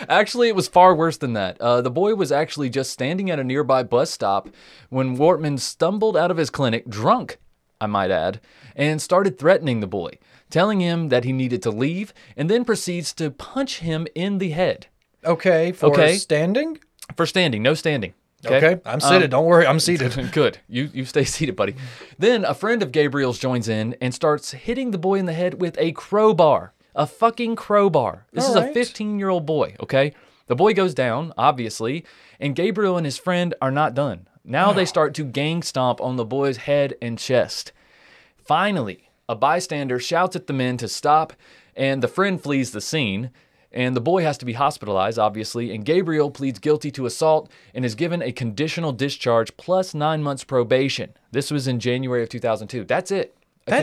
[0.07, 1.59] Actually, it was far worse than that.
[1.59, 4.49] Uh, the boy was actually just standing at a nearby bus stop
[4.89, 7.37] when Wortman stumbled out of his clinic, drunk,
[7.81, 8.39] I might add,
[8.75, 10.11] and started threatening the boy,
[10.49, 14.49] telling him that he needed to leave, and then proceeds to punch him in the
[14.51, 14.87] head
[15.25, 16.15] Okay, for Okay.
[16.15, 16.79] standing.
[17.15, 18.13] for standing, no standing.
[18.45, 19.31] Okay, I'm seated.
[19.31, 20.31] Don't worry, I'm seated.
[20.31, 20.59] Good.
[20.69, 21.75] You you stay seated, buddy.
[22.17, 25.59] Then a friend of Gabriel's joins in and starts hitting the boy in the head
[25.59, 26.73] with a crowbar.
[26.99, 28.25] A fucking crowbar.
[28.33, 30.13] This is a 15 year old boy, okay?
[30.47, 32.03] The boy goes down, obviously,
[32.41, 34.27] and Gabriel and his friend are not done.
[34.43, 37.71] Now they start to gang stomp on the boy's head and chest.
[38.35, 41.31] Finally, a bystander shouts at the men to stop,
[41.73, 43.31] and the friend flees the scene.
[43.71, 47.85] And the boy has to be hospitalized, obviously, and Gabriel pleads guilty to assault and
[47.85, 51.13] is given a conditional discharge plus nine months probation.
[51.31, 52.83] This was in January of 2002.
[52.83, 53.37] That's it.
[53.67, 53.79] A con-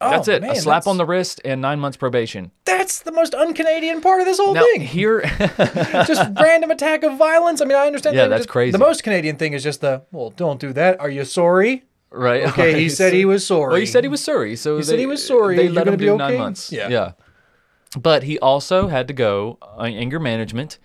[0.00, 0.42] That's that's oh, it.
[0.42, 2.52] Man, a slap that's, on the wrist and nine months probation.
[2.64, 4.82] That's the most un-Canadian part of this whole Now thing.
[4.82, 5.20] here,
[6.06, 7.60] just random attack of violence.
[7.60, 8.14] I mean, I understand.
[8.14, 8.72] Yeah, that, that's just- crazy.
[8.72, 11.00] The most Canadian thing is just the well, don't do that.
[11.00, 11.84] Are you sorry?
[12.10, 12.44] right?
[12.44, 13.72] Okay, he said he was sorry.
[13.72, 14.56] Well, he said he was sorry.
[14.56, 15.56] So He they, said he was sorry.
[15.56, 16.72] They You're let him be do nine months.
[16.72, 16.88] Yeah.
[16.88, 17.12] yeah.
[17.98, 20.78] But he also had to go on anger management.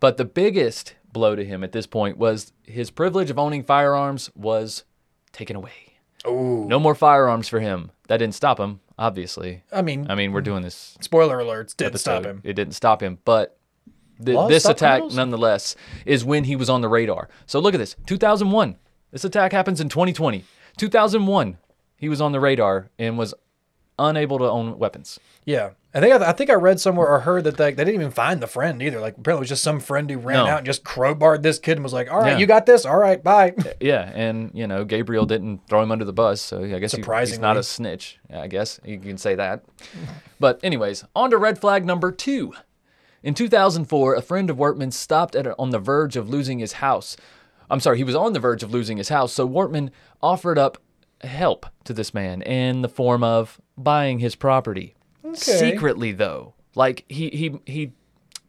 [0.00, 4.30] But the biggest blow to him at this point was his privilege of owning firearms
[4.34, 4.84] was
[5.32, 5.85] taken away.
[6.26, 7.90] Oh, No more firearms for him.
[8.08, 9.62] That didn't stop him, obviously.
[9.72, 11.98] I mean, I mean, we're doing this spoiler alerts didn't episode.
[12.20, 12.40] stop him.
[12.44, 13.58] It didn't stop him, but
[14.24, 15.16] th- this attack, criminals?
[15.16, 17.28] nonetheless, is when he was on the radar.
[17.46, 18.76] So look at this: 2001.
[19.12, 20.44] This attack happens in 2020.
[20.76, 21.56] 2001,
[21.96, 23.34] he was on the radar and was
[23.98, 25.18] unable to own weapons.
[25.44, 28.00] Yeah, I think I, I think I read somewhere or heard that they, they didn't
[28.02, 29.00] even find the friend either.
[29.00, 30.50] Like apparently it was just some friend who ran No.
[30.50, 32.38] out and just crowbarred this kid and was like, "All right, Yeah.
[32.38, 32.84] you got this.
[32.84, 36.62] All right, bye." Yeah, and you know Gabriel didn't throw him under the bus, so
[36.62, 38.18] I guess he- he's not a snitch.
[38.30, 39.64] I guess you can say that.
[40.38, 42.52] but anyways, on to red flag number two.
[43.22, 46.74] In 2004, a friend of Wortman stopped at a, on the verge of losing his
[46.74, 47.16] house.
[47.70, 49.90] I'm sorry, he was on the verge of losing his house, so Wortman
[50.22, 50.78] offered up
[51.22, 54.94] help to this man in the form of buying his property.
[55.34, 57.92] Secretly, though, like he he he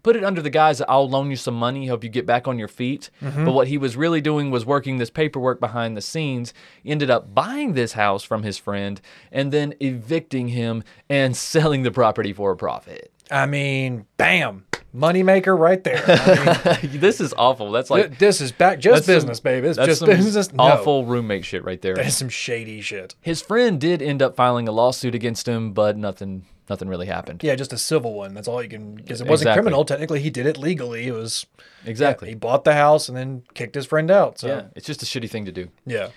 [0.04, 2.48] put it under the guise that I'll loan you some money, help you get back
[2.48, 3.10] on your feet.
[3.22, 3.44] Mm-hmm.
[3.44, 6.54] But what he was really doing was working this paperwork behind the scenes.
[6.86, 9.02] Ended up buying this house from his friend
[9.34, 13.12] and then evicting him and selling the property for a profit.
[13.30, 14.64] I mean, bam,
[14.96, 16.02] moneymaker right there.
[16.08, 17.72] I mean, this is awful.
[17.72, 19.68] That's like this is back just that's some- business, baby.
[19.68, 20.54] It's that's just some business.
[20.54, 21.96] No, Awful roommate shit right there.
[21.96, 23.16] That is some shady shit.
[23.20, 27.44] His friend did end up filing a lawsuit against him, but nothing nothing really happened.
[27.44, 28.34] Yeah, just a civil one.
[28.34, 29.62] That's all you can because it wasn't Exactly.
[29.62, 29.86] criminal.
[29.86, 31.08] Technically, he did it legally.
[31.08, 31.46] It was
[31.86, 32.30] Exactly.
[32.30, 34.40] He bought the house and then kicked his friend out.
[34.40, 35.70] So Yeah, yeah, it's just a shitty thing to do.
[35.86, 36.10] Yeah.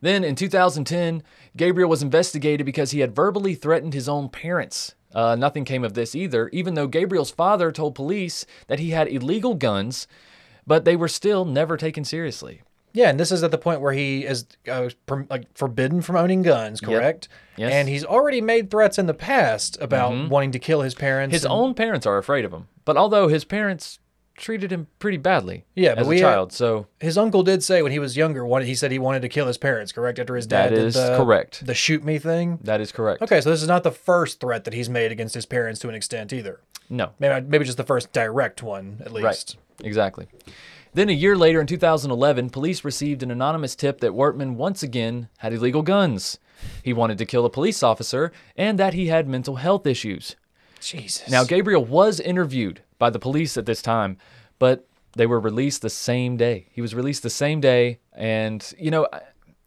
[0.00, 1.22] Then in 2010,
[1.56, 4.94] Gabriel was investigated because he had verbally threatened his own parents.
[5.14, 9.08] Uh, nothing came of this either, even though Gabriel's father told police that he had
[9.08, 10.06] illegal guns,
[10.66, 12.60] but they were still never taken seriously.
[12.96, 13.10] Yeah.
[13.10, 16.42] And this is at the point where he is uh, per, like forbidden from owning
[16.42, 17.28] guns, correct?
[17.56, 17.72] Yes.
[17.72, 21.32] And he's already made threats in the past about wanting to kill his parents.
[21.34, 23.98] His and- own parents are afraid of him, but although his parents
[24.36, 27.92] treated him pretty badly Yeah, as a uh, child, so His uncle did say when
[27.92, 30.18] he was younger, he said he wanted to kill his parents, correct?
[30.18, 31.64] After his dad That did the, correct.
[31.64, 32.58] the shoot me thing.
[32.62, 33.22] that is correct.
[33.22, 35.88] Okay, so this is not the first threat that he's made against his parents to
[35.88, 36.60] an extent either.
[36.90, 39.24] No, Maybe maybe just the first direct one at least.
[39.24, 39.86] Right.
[39.86, 40.26] Exactly.
[40.96, 45.28] Then a year later in 2011, police received an anonymous tip that Wortman once again
[45.36, 46.38] had illegal guns.
[46.82, 50.36] He wanted to kill a police officer and that he had mental health issues.
[50.80, 51.28] Jesus.
[51.30, 54.16] Now, Gabriel was interviewed by the police at this time,
[54.58, 56.68] but they were released the same day.
[56.70, 57.98] He was released the same day.
[58.14, 59.20] And, you know, I,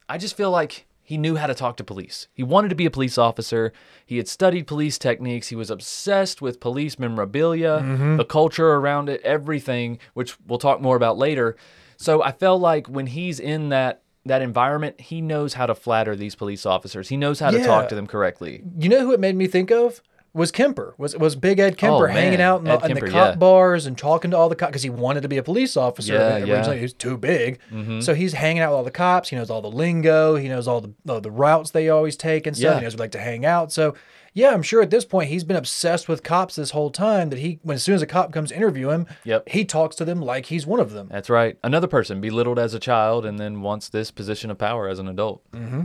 [0.09, 2.27] I just feel like he knew how to talk to police.
[2.35, 3.73] He wanted to be a police officer.
[4.05, 5.47] He had studied police techniques.
[5.47, 8.17] He was obsessed with police memorabilia, mm-hmm.
[8.17, 11.55] the culture around it, everything, which we'll talk more about later.
[11.97, 16.15] So I felt like when he's in that that environment, he knows how to flatter
[16.15, 17.09] these police officers.
[17.09, 18.61] He knows how to talk to them correctly.
[18.77, 20.03] you know who it made me think of?
[20.39, 20.95] Was Kemper.
[20.97, 23.35] Was was Big Ed Kemper Oh, hanging out in the, Ed in the cop yeah.
[23.35, 26.13] bars and talking to all the cops because he wanted to be a police officer.
[26.13, 26.49] Yeah, originally.
[26.49, 26.61] yeah.
[26.63, 26.73] Mm-hmm.
[26.77, 27.59] He was too big.
[28.01, 29.29] So he's hanging out with all the cops.
[29.29, 30.35] He knows all the lingo.
[30.35, 32.73] He knows all the the routes they always take and stuff.
[32.73, 32.79] Yeah.
[32.79, 33.71] He knows they like to hang out.
[33.71, 33.95] So
[34.33, 37.39] yeah, I'm sure at this point he's been obsessed with cops this whole time that
[37.39, 39.49] he when as soon as a cop comes to interview him, Yep.
[39.49, 41.07] he talks to them like he's one of them.
[41.11, 41.57] That's right.
[41.63, 45.07] Another person belittled as a child and then wants this position of power as an
[45.07, 45.41] adult.
[45.51, 45.81] Mm-hmm.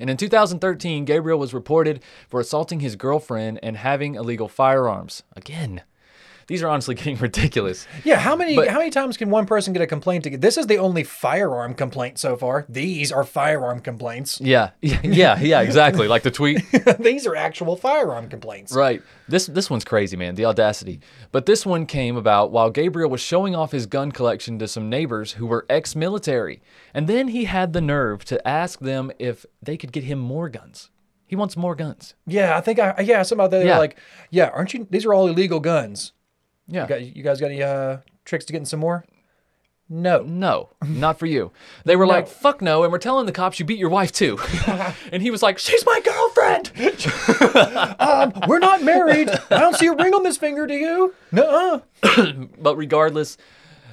[0.00, 5.22] And in 2013, Gabriel was reported for assaulting his girlfriend and having illegal firearms.
[5.36, 5.82] Again,
[6.50, 7.86] these are honestly getting ridiculous.
[8.04, 10.40] Yeah, how many But- how many times can one person get a complaint to get
[10.40, 12.66] this is the only firearm complaint so far.
[12.68, 14.40] These are firearm complaints.
[14.40, 16.08] Yeah, yeah, yeah, yeah, exactly.
[16.08, 16.60] Like the tweet.
[16.98, 18.72] These are actual firearm complaints.
[18.74, 19.00] Right.
[19.28, 20.34] This this one's crazy, man.
[20.34, 21.00] The audacity.
[21.30, 24.90] But this one came about while Gabriel was showing off his gun collection to some
[24.90, 26.60] neighbors who were ex-military.
[26.92, 30.48] And then he had the nerve to ask them if they could get him more
[30.48, 30.90] guns.
[31.26, 32.14] He wants more guns.
[32.26, 33.58] Yeah, I think I yeah, something about that.
[33.60, 33.78] They Yeah.
[33.78, 33.96] like,
[34.30, 34.88] yeah, aren't you?
[34.90, 36.12] These are all illegal guns.
[36.70, 36.82] Yeah.
[36.82, 39.04] You, got, you guys got any uh, tricks to getting some more?
[39.92, 40.22] No.
[40.22, 41.50] No, not for you.
[41.84, 44.38] They were like, fuck no, and we're telling the cops you beat your wife too.
[45.12, 46.72] and he was like, she's my girlfriend.
[48.00, 49.28] Um, we're not married.
[49.50, 50.66] I don't see a ring on this finger.
[50.66, 51.14] Do you?
[51.32, 51.82] No.
[52.58, 53.36] But regardless,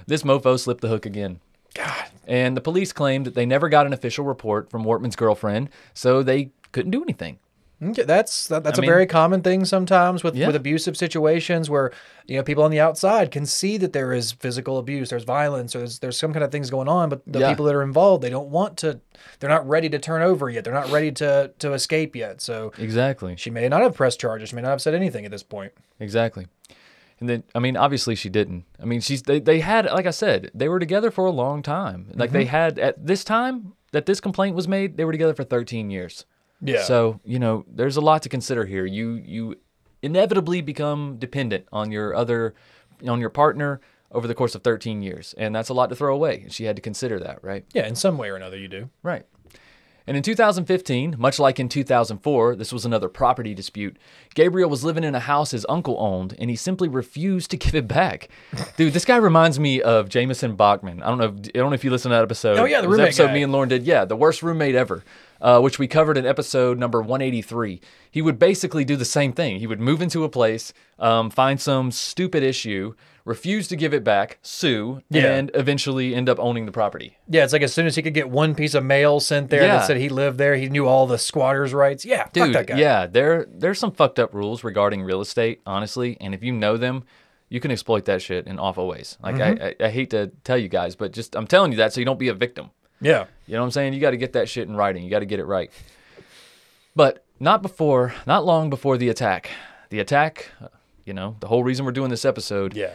[0.06, 1.40] this mofo slipped the hook again.
[1.74, 2.06] God.
[2.28, 6.22] And the police claimed that they never got an official report from Wortman's girlfriend, so
[6.24, 7.40] they couldn't do anything.
[7.82, 10.48] Okay, that's that, that's I a mean- very common thing sometimes with, Yeah.
[10.48, 11.92] with abusive situations where
[12.26, 15.76] you know people on the outside can see that there is physical abuse, there's violence,
[15.76, 17.50] or there's, there's some kind of things going on, but the Yeah.
[17.50, 19.00] people that are involved they don't want to,
[19.40, 22.42] they're not ready to turn over yet, they're not ready to to escape yet.
[22.42, 23.36] So Exactly.
[23.36, 25.72] she may not have pressed charges, she may not have said anything at this point.
[26.00, 26.48] Exactly.
[27.20, 28.66] And then, I mean, obviously she didn't.
[28.82, 31.64] I mean, she's they, they had, like I said, they were together for a long
[31.64, 32.12] time.
[32.14, 32.50] Like they mm-hmm.
[32.50, 36.26] had at this time that this complaint was made, they were together for 13 years.
[36.62, 36.84] Yeah.
[36.84, 38.86] So you know, there's a lot to consider here.
[38.86, 39.56] You you
[40.02, 42.54] inevitably become dependent on your other,
[43.08, 46.14] on your partner over the course of 13 years, and that's a lot to throw
[46.14, 46.46] away.
[46.50, 47.66] She had to consider that, right?
[47.74, 48.90] yeah, in some way or another you do.
[49.04, 49.26] Right.
[50.10, 53.98] And in 2015, much like in 2004, this was another property dispute.
[54.36, 57.76] Gabriel was living in a house his uncle owned, and he simply refused to give
[57.76, 58.30] it back.
[58.78, 61.04] Dude, this guy reminds me of Jamison Bachman.
[61.04, 61.26] I don't know.
[61.26, 62.58] If, I don't know if you listened to that episode.
[62.58, 63.34] Oh, yeah, the It was roommate episode guy.
[63.34, 63.84] me and Lorne did.
[63.84, 65.04] Yeah, the worst roommate ever,
[65.42, 67.80] uh, which we covered in episode number 183.
[68.12, 69.60] He would basically do the same thing.
[69.60, 72.94] He would move into a place, um, find some stupid issue,
[73.26, 75.34] refuse to give it back, sue, Yeah.
[75.34, 77.18] and eventually end up owning the property.
[77.28, 79.64] Yeah, it's like as soon as he could get one piece of mail sent there
[79.64, 79.78] Yeah.
[79.78, 82.06] that said he lived there, he knew all the squatters' rights.
[82.06, 82.78] Yeah, Dude, that guy.
[82.80, 86.78] yeah, there there's some fucked up rules regarding real estate, honestly, and if you know
[86.78, 87.04] them,
[87.50, 89.18] you can exploit that shit in awful ways.
[89.24, 89.64] Like Mm-hmm.
[89.64, 92.00] I, I, I hate to tell you guys, but just I'm telling you that so
[92.02, 92.72] you don't be a victim.
[93.02, 93.26] Yeah.
[93.46, 93.94] You know what I'm saying?
[93.94, 95.04] You got to get that shit in writing.
[95.04, 95.72] You got to get it right.
[96.96, 99.50] But not before, not long before the attack.
[99.90, 100.52] The attack,
[101.06, 102.76] you know, the whole reason we're doing this episode.
[102.76, 102.92] Yeah.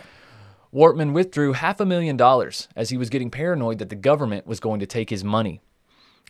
[0.75, 4.59] Wortman withdrew half a million dollars as he was getting paranoid that the government was
[4.59, 5.61] going to take his money.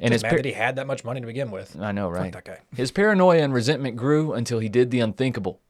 [0.00, 1.76] And his Mad par- that he had that much money to begin with.
[1.78, 2.32] I know, right?
[2.32, 2.58] that guy.
[2.74, 5.60] His paranoia and resentment grew until he did the unthinkable.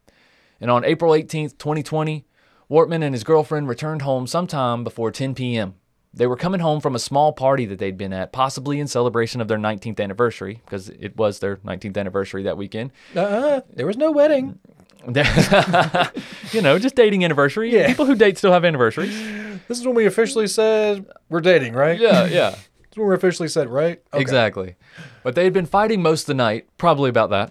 [0.61, 2.25] And on April 18th, 2020,
[2.71, 5.75] Wortman and his girlfriend returned home sometime before 10 p.m.
[6.15, 9.41] They were coming home from a small party that they'd been at, possibly in celebration
[9.41, 12.93] of their 19th anniversary, because it was their 19th anniversary that weekend.
[13.17, 14.59] Uh, there was no wedding.
[16.53, 17.73] you know, just dating anniversary.
[17.73, 17.87] Yeah.
[17.89, 19.17] People who date still have anniversaries.
[19.69, 21.99] This is when we officially said we're dating, right?
[21.99, 22.57] Yeah, yeah.
[22.93, 24.03] This is when we officially said, right?
[24.13, 24.21] Okay.
[24.21, 24.75] Exactly.
[25.23, 27.51] But they had been fighting most of the night, probably about that,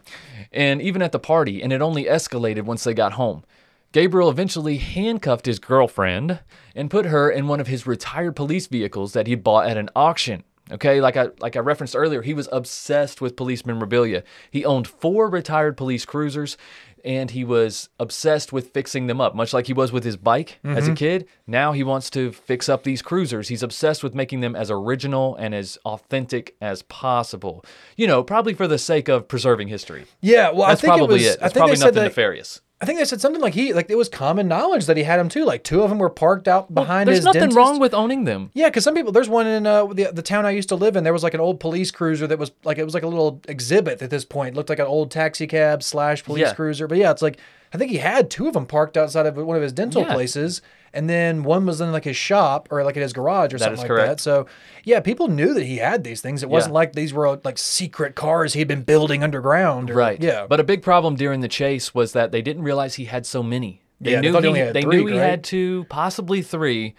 [0.52, 3.44] and even at the party, and it only escalated once they got home.
[3.92, 6.40] Gabriel eventually handcuffed his girlfriend
[6.76, 9.90] and put her in one of his retired police vehicles that he bought at an
[9.96, 10.44] auction.
[10.72, 14.24] Okay, like I like I referenced earlier, he was obsessed with police memorabilia.
[14.50, 16.56] He owned four retired police cruisers
[17.04, 20.60] and he was obsessed with fixing them up, much like he was with his bike
[20.64, 20.96] as a mm-hmm.
[20.96, 21.28] kid.
[21.48, 23.48] Now he wants to fix up these cruisers.
[23.48, 27.66] He's obsessed with making them as original and as authentic as possible.
[27.98, 30.06] You know, probably for the sake of preserving history.
[30.22, 31.36] Yeah, well, That's I think probably it was.
[31.36, 31.40] it.
[31.42, 32.04] I think probably nothing that.
[32.04, 32.62] nefarious.
[32.82, 35.20] I think they said something like he like it was common knowledge that he had
[35.20, 35.46] them too.
[35.46, 37.26] Like two of them were parked out behind There's his.
[37.26, 37.58] There's nothing dentist.
[37.58, 38.50] wrong with owning them.
[38.56, 40.96] Yeah, because some people, there's one in uh, the the town I used to live
[40.96, 41.04] in.
[41.04, 43.40] There was like an old police cruiser that was like it was like a little
[43.48, 44.56] exhibit at this point.
[44.56, 46.54] It looked like an old taxi cab slash police Yeah.
[46.56, 46.88] cruiser.
[46.88, 47.38] But yeah, it's like
[47.72, 50.14] I think he had two of them parked outside of one of his dental Yeah.
[50.14, 53.58] places, and then one was in like his shop or like in his garage or
[53.58, 54.08] That something like correct.
[54.10, 54.20] that.
[54.20, 54.46] So
[54.84, 56.44] yeah, people knew that he had these things.
[56.44, 56.80] It wasn't Yeah.
[56.80, 59.90] like these were like secret cars he'd been building underground.
[59.92, 60.22] Or, Right.
[60.22, 60.46] Yeah.
[60.48, 63.42] But a big problem during the chase was that they didn't realize he had so
[63.42, 63.82] many.
[64.00, 65.30] They Yeah, they knew thought he had they three, knew he right?
[65.30, 66.96] had two, possibly three,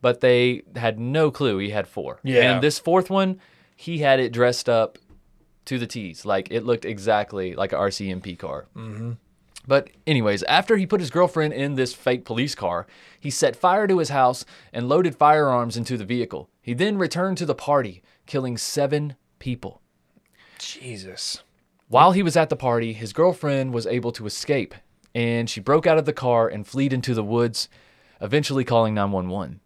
[0.00, 2.20] but they had no clue he had four.
[2.22, 2.52] Yeah.
[2.52, 3.40] And this fourth one,
[3.74, 4.98] he had it dressed up
[5.64, 6.24] to the T's.
[6.24, 8.66] Like it looked exactly like a RCMP car.
[8.76, 9.12] Mm-hmm.
[9.66, 12.86] But anyways, after he put his girlfriend in this fake police car,
[13.18, 16.48] he set fire to his house and loaded firearms into the vehicle.
[16.60, 19.80] He then returned to the party, killing seven people.
[20.58, 21.42] Jesus.
[21.88, 24.74] While he was at the party, his girlfriend was able to escape,
[25.14, 27.68] and she broke out of the car and fled into the woods,
[28.20, 29.60] eventually calling 911.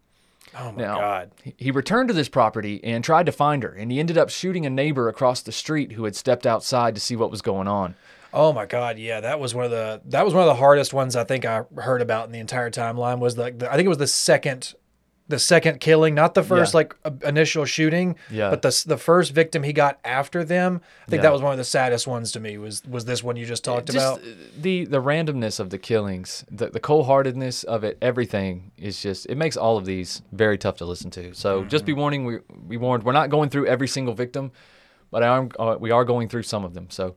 [0.59, 1.31] Oh my Now, God.
[1.43, 4.29] he- he returned to this property and tried to find her, and he ended up
[4.29, 7.67] shooting a neighbor across the street who had stepped outside to see what was going
[7.67, 7.95] on.
[8.33, 10.93] Oh my God, yeah, that was one of the that was one of the hardest
[10.93, 13.19] ones I think I heard about in the entire timeline.
[13.19, 14.73] Was the, the I think it was the second,
[15.29, 16.77] the second killing, not the first Yeah.
[16.77, 18.49] like uh, initial shooting, Yeah.
[18.49, 20.81] but the the first victim he got after them.
[21.07, 21.23] I think Yeah.
[21.29, 22.57] that was one of the saddest ones to me.
[22.57, 24.21] Was was this one you just talked Just about?
[24.61, 29.25] the the randomness of the killings, the the cold heartedness of it, everything is just
[29.27, 31.33] it makes all of these very tough to listen to.
[31.33, 34.51] So just be warning, we we warned, we're not going through every single victim,
[35.11, 36.87] but I am, uh, we are going through some of them.
[36.89, 37.15] So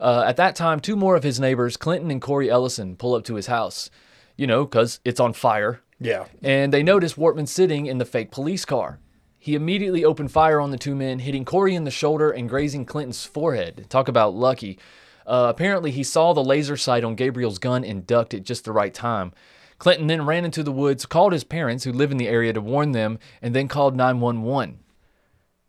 [0.00, 3.24] uh, at that time, two more of his neighbors, Clinton and Corey Ellison, pull up
[3.24, 3.90] to his house,
[4.36, 8.30] you know, because it's on fire, Yeah, and they notice Wortman sitting in the fake
[8.30, 8.98] police car.
[9.38, 12.84] He immediately opened fire on the two men, hitting Corey in the shoulder and grazing
[12.84, 13.86] Clinton's forehead.
[13.88, 14.78] Talk about lucky.
[15.26, 18.72] Uh, apparently, he saw the laser sight on Gabriel's gun and ducked at just the
[18.72, 19.32] right time.
[19.78, 22.60] Clinton then ran into the woods, called his parents, who live in the area, to
[22.60, 24.80] warn them, and then called 911.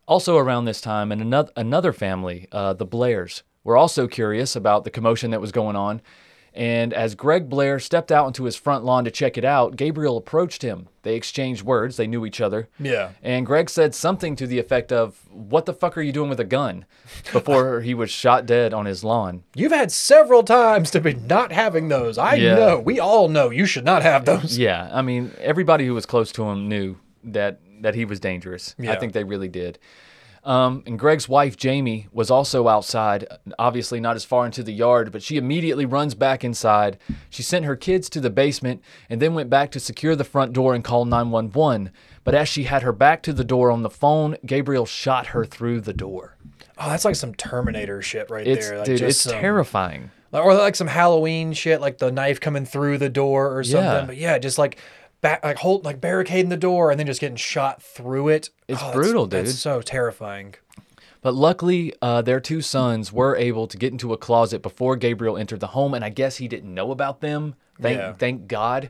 [0.08, 4.84] Also, around this time, and another, another family, uh, the Blairs, were also curious about
[4.84, 6.02] the commotion that was going on.
[6.56, 10.18] And as Greg Blair stepped out into his front lawn to check it out, Gabriel
[10.18, 10.88] approached him.
[11.04, 12.68] They exchanged words, they knew each other.
[12.80, 13.12] yeah.
[13.22, 16.40] And Greg said something to the effect of, What the fuck are you doing with
[16.40, 16.86] a gun?
[17.32, 19.44] before he was shot dead on his lawn.
[19.54, 22.18] You've had several times to be not having those.
[22.18, 22.56] I Yeah.
[22.56, 22.80] know.
[22.80, 24.58] We all know you should not have those.
[24.58, 28.76] Yeah, I mean, everybody who was close to him knew that that he was dangerous.
[28.78, 28.92] Yeah.
[28.92, 29.78] I think they really did.
[30.44, 35.12] Um, and Greg's wife, Jamie, was also outside, obviously not as far into the yard,
[35.12, 36.98] but she immediately runs back inside.
[37.30, 40.54] She sent her kids to the basement and then went back to secure the front
[40.54, 41.92] door and call 911.
[42.24, 45.44] But as she had her back to the door on the phone, Gabriel shot her
[45.46, 46.38] through the door.
[46.78, 48.78] Oh, that's like some Terminator shit right It's there.
[48.78, 50.12] Like dude, just it's some- terrifying.
[50.32, 53.84] or like some Halloween shit, like the knife coming through the door or something.
[53.84, 54.06] Yeah.
[54.06, 54.78] But yeah, just like
[55.22, 58.50] back, like hold, like barricading the door and then just getting shot through it.
[58.68, 59.60] It's that's- brutal, That's dude.
[59.60, 60.56] so terrifying.
[61.22, 65.38] But luckily, uh, their two sons were able to get into a closet before Gabriel
[65.38, 67.56] entered the home, and I guess he didn't know about them.
[67.82, 68.14] Thank, Yeah.
[68.14, 68.90] thank God.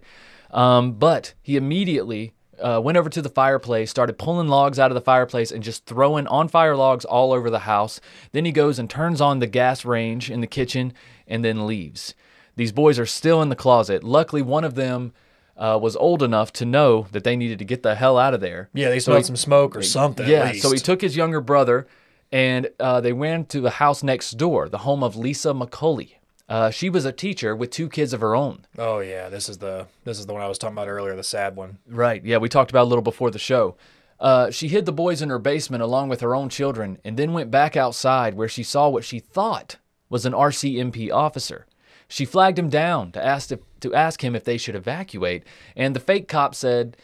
[0.52, 4.96] Um, but he immediately uh, went over to the fireplace, started pulling logs out of
[4.96, 8.02] the fireplace, and just throwing on fire logs all over the house.
[8.34, 10.92] Then he goes and turns on the gas range in the kitchen,
[11.26, 12.14] and then leaves.
[12.58, 14.04] These boys are still in the closet.
[14.04, 15.14] Luckily, one of them
[15.60, 18.42] uh, was old enough to know that they needed to get the hell out of
[18.42, 18.70] there.
[18.74, 20.28] Yeah, they So smelled he- some smoke or something.
[20.28, 21.86] yeah, so he took his younger brother
[22.32, 26.14] and uh, they went to the house next door, the home of Lisa McCully.
[26.48, 28.66] Uh, she was a teacher with two kids of her own.
[28.78, 31.24] Oh yeah, this is the this is the one I was talking about earlier, the
[31.24, 31.78] sad one.
[31.88, 32.24] Right.
[32.26, 33.76] Yeah, we talked about a little before the show.
[34.20, 37.34] Uh, she hid the boys in her basement along with her own children and then
[37.34, 39.78] went back outside where she saw what she thought
[40.10, 41.66] was an RCMP officer.
[42.08, 45.44] She flagged him down to ask, if, to ask him if they should evacuate,
[45.76, 46.98] and the fake cop said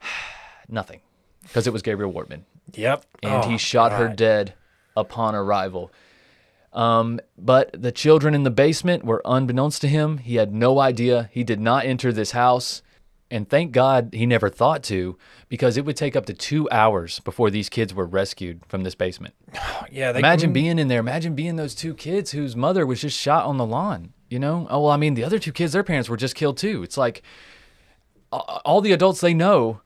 [0.68, 1.00] nothing
[1.42, 2.42] because it was Gabriel Wortman.
[2.74, 3.04] Yep.
[3.22, 4.54] And Oh, he shot her dead
[4.96, 5.92] upon arrival.
[6.72, 10.18] Um, but the children in the basement were unbeknownst to him.
[10.18, 11.30] He had no idea.
[11.32, 12.82] He did not enter this house.
[13.30, 17.18] And thank God he never thought to, because it would take up to two hours
[17.20, 19.34] before these kids were rescued from this basement.
[19.90, 20.98] Yeah, they Imagine being in there.
[20.98, 24.12] Imagine being those two kids whose mother was just shot on the lawn.
[24.28, 24.66] You know?
[24.70, 26.82] Oh, well, I mean, the other two kids, their parents were just killed too.
[26.82, 27.22] It's like
[28.32, 29.80] all the adults they know,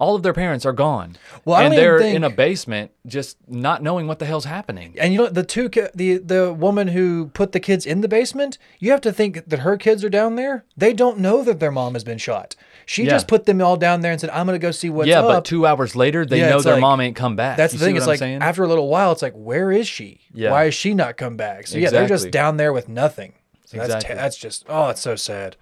[0.00, 1.16] all of their parents are gone.
[1.44, 4.94] Well, and they're think- in a basement just not knowing what the hell's happening.
[4.98, 8.58] And you know the two the the woman who put the kids in the basement,
[8.80, 10.64] you have to think that her kids are down there.
[10.76, 12.56] They don't know that their mom has been shot.
[12.86, 13.10] She Yeah.
[13.10, 15.20] just put them all down there and said, "I'm going to go see what's yeah,
[15.20, 17.56] up." but two hours later, they Yeah, know their like- mom ain't come back.
[17.56, 17.94] That's You the thing.
[17.94, 18.42] what It's I'm like saying?
[18.42, 20.20] after a little while, it's like, where is she?
[20.34, 20.50] Yeah.
[20.50, 21.68] Why is she not come back?
[21.68, 23.34] So yeah, they're just down there with nothing.
[23.78, 24.08] That's Exactly.
[24.14, 25.56] te- that's just oh, it's so sad.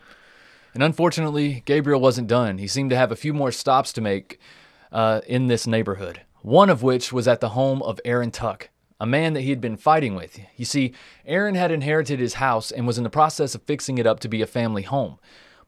[0.75, 2.59] And unfortunately, Gabriel wasn't done.
[2.59, 4.39] He seemed to have a few more stops to make
[4.91, 9.05] uh, in this neighborhood, one of which was at the home of Aaron Tuck, a
[9.07, 10.39] man that he had been fighting with.
[10.57, 10.95] You see,
[11.27, 14.29] Aaron had inherited his house and was in the process of fixing it up to
[14.29, 15.19] be a family home.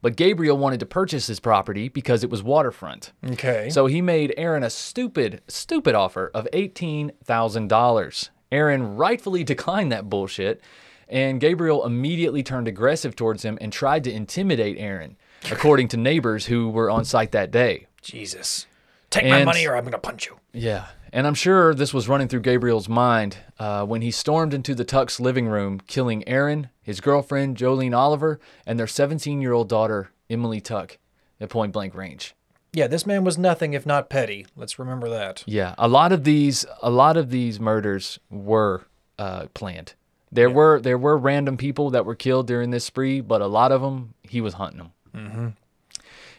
[0.00, 3.12] But Gabriel wanted to purchase his property because it was waterfront.
[3.32, 3.68] Okay.
[3.70, 8.28] So he made Aaron a stupid, stupid offer of $18,000.
[8.52, 10.60] Aaron rightfully declined that bullshit,
[11.08, 15.16] and Gabriel immediately turned aggressive towards him and tried to intimidate Aaron,
[15.50, 17.86] according to neighbors who were on site that day.
[18.02, 18.66] Jesus,
[19.10, 20.36] take my And- money or I'm going to punch you.
[20.52, 24.74] Yeah, and I'm sure this was running through Gabriel's mind uh, when he stormed into
[24.74, 29.68] the Tuck's living room, killing Aaron, his girlfriend Jolene Oliver, and their 17 year old
[29.68, 30.98] daughter Emily Tuck
[31.40, 32.34] at point blank range.
[32.72, 34.46] Yeah, this man was nothing if not petty.
[34.56, 35.44] Let's remember that.
[35.46, 38.86] Yeah, a lot of these, a lot of these murders were
[39.18, 39.94] uh, planned.
[40.34, 43.72] There were there were random people that were killed during this spree, but a lot
[43.72, 44.92] of them he was hunting them.
[45.14, 45.48] Mm-hmm.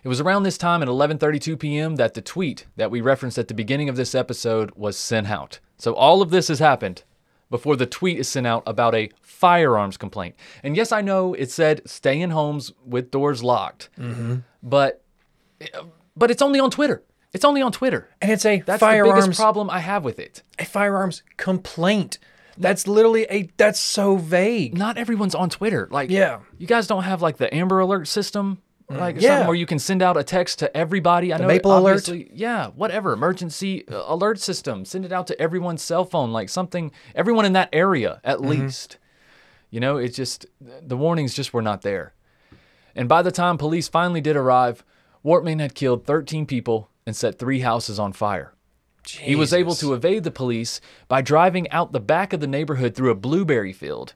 [0.03, 1.95] It was around this time at 11:32 p.m.
[1.95, 5.59] that the tweet that we referenced at the beginning of this episode was sent out.
[5.77, 7.03] So all of this has happened
[7.49, 10.35] before the tweet is sent out about a firearms complaint.
[10.61, 13.89] And yes, I know it said stay in homes with doors locked,
[14.61, 15.01] but
[16.17, 17.01] but it's only on Twitter.
[17.33, 18.09] It's only on Twitter.
[18.21, 20.43] And it's a That's the biggest problem I have with it.
[20.59, 22.17] a firearms complaint.
[22.57, 24.77] That's literally a that's so vague.
[24.77, 25.87] Not everyone's on Twitter.
[25.91, 26.39] Like, Yeah.
[26.57, 29.29] you guys don't have like the Amber Alert system, like Yeah.
[29.29, 31.33] something where you can send out a text to everybody.
[31.33, 32.07] I know Maple Alert?
[32.33, 34.85] Yeah, whatever emergency uh, alert system.
[34.85, 36.91] Send it out to everyone's cell phone, like something.
[37.13, 38.49] Everyone in that area, at Mm-hmm.
[38.49, 38.97] least.
[39.71, 42.13] You know, it's just the warnings just were not there.
[42.95, 44.85] And by the time police finally did arrive,
[45.25, 48.53] Wortman had killed 13 people and set three houses on fire.
[49.09, 52.95] He was able to evade the police by driving out the back of the neighborhood
[52.95, 54.13] through a blueberry field.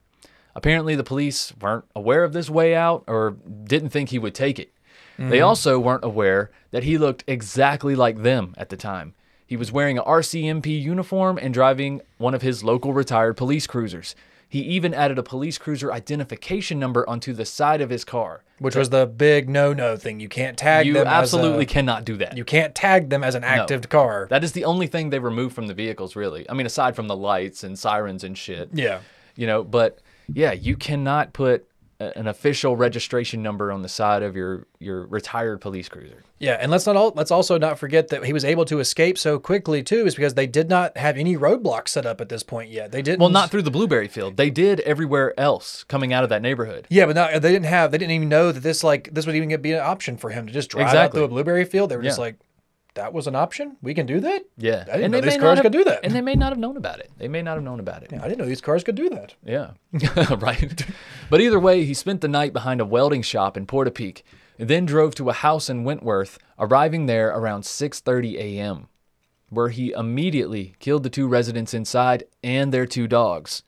[0.56, 4.60] Apparently, the police weren't aware of this way out or didn't think he would take
[4.60, 4.74] it.
[5.18, 5.46] They mm-hmm.
[5.46, 9.16] also weren't aware that he looked exactly like them at the time.
[9.46, 14.16] He was wearing a RCMP uniform and driving one of his local retired police cruisers.
[14.52, 18.44] He even added a police cruiser identification number onto the side of his car.
[18.58, 20.20] Which was the big no-no thing.
[20.20, 21.08] You can't tag You them.
[21.08, 22.36] absolutely as a, cannot do that.
[22.36, 24.26] You can't tag them as an active car.
[24.30, 26.50] That is the only thing they removed from the vehicles, really.
[26.50, 28.70] I mean, aside from the lights and sirens and shit.
[28.74, 29.00] yeah.
[29.36, 30.00] You know, but
[30.34, 31.66] yeah, you cannot put
[32.00, 36.24] an official registration number on the side of your your retired police cruiser.
[36.40, 39.18] Yeah, and let's not all let's also not forget that he was able to escape
[39.18, 42.42] so quickly too, is because they did not have any roadblocks set up at this
[42.42, 42.94] point yet.
[42.94, 43.20] They didn't.
[43.20, 44.38] Well, not through the blueberry field.
[44.38, 46.88] They did everywhere else coming out of that neighborhood.
[46.90, 47.92] Yeah, but not, they didn't have.
[47.92, 50.48] They didn't even know that this like this would even be an option for him
[50.48, 51.18] to just drive out Exactly.
[51.18, 51.90] through a blueberry field.
[51.90, 52.38] They were just like,
[52.96, 53.78] that was an option.
[53.82, 54.44] We can do that.
[54.58, 56.02] Yeah, I didn't know these cars not could do that.
[56.04, 57.12] and they may not have known about it.
[57.18, 58.14] They may not have known about it.
[58.14, 59.36] I didn't know these cars could do that.
[59.46, 59.72] Yeah,
[60.38, 60.86] right.
[61.30, 64.24] But either way, he spent the night behind a welding shop in Portapique,
[64.58, 68.88] and then drove to a house in Wentworth, arriving there around 6:30 a.m.,
[69.50, 73.64] where he immediately killed the two residents inside and their two dogs.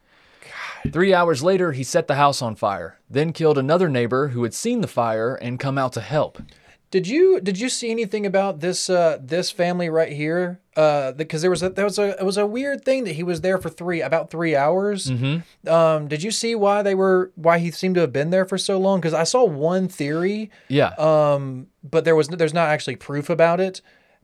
[0.84, 0.92] God.
[0.92, 4.54] Three hours later, he set the house on fire, then killed another neighbor who had
[4.54, 6.42] seen the fire and come out to help.
[6.92, 10.60] Did you did you see anything about this uh this family right here?
[10.76, 13.24] Uh, because there was a there was a it was a weird thing that he
[13.24, 15.08] was there for three about three hours.
[15.10, 15.70] Mm-hmm.
[15.70, 18.58] Um, did you see why they were why he seemed to have been there for
[18.58, 19.00] so long?
[19.00, 20.90] Because I saw one theory, Yeah.
[20.98, 23.82] um, but there was there's not actually proof about it.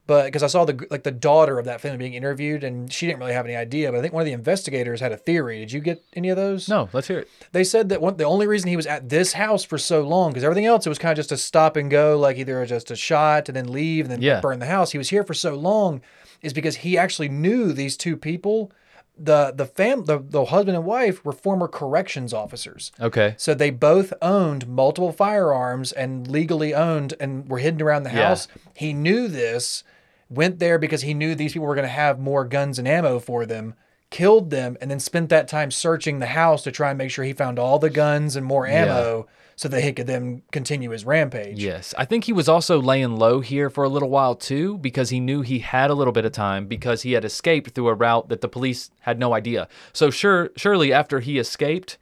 [0.08, 3.06] But because I saw the like the daughter of that family being interviewed, and she
[3.06, 3.92] didn't really have any idea.
[3.92, 5.60] But I think one of the investigators had a theory.
[5.60, 6.68] Did you get any of those?
[6.68, 7.30] No, let's hear it.
[7.52, 10.32] They said that one, the only reason he was at this house for so long,
[10.32, 12.90] because everything else it was kind of just a stop and go, like either just
[12.90, 14.40] a shot and then leave and then Yeah.
[14.42, 14.92] burn the house.
[14.94, 16.02] He was here for so long,
[16.42, 18.72] is because he actually knew these two people.
[19.20, 22.92] The the fam the, the husband and wife were former corrections officers.
[23.02, 23.34] Okay.
[23.38, 28.28] So they both owned multiple firearms and legally owned and were hidden around the Yeah.
[28.28, 28.48] house.
[28.76, 29.84] He knew this,
[30.30, 33.20] went there because he knew these people were going to have more guns and ammo
[33.20, 33.76] for them,
[34.10, 37.26] killed them, and then spent that time searching the house to try and make sure
[37.26, 41.04] he found all the guns and more ammo so that he could then continue his
[41.04, 41.58] rampage.
[41.58, 41.94] Yes.
[41.98, 45.20] I think he was also laying low here for a little while too because he
[45.20, 48.30] knew he had a little bit of time because he had escaped through a route
[48.30, 49.68] that the police had no idea.
[49.94, 51.98] So sure surely after he escaped,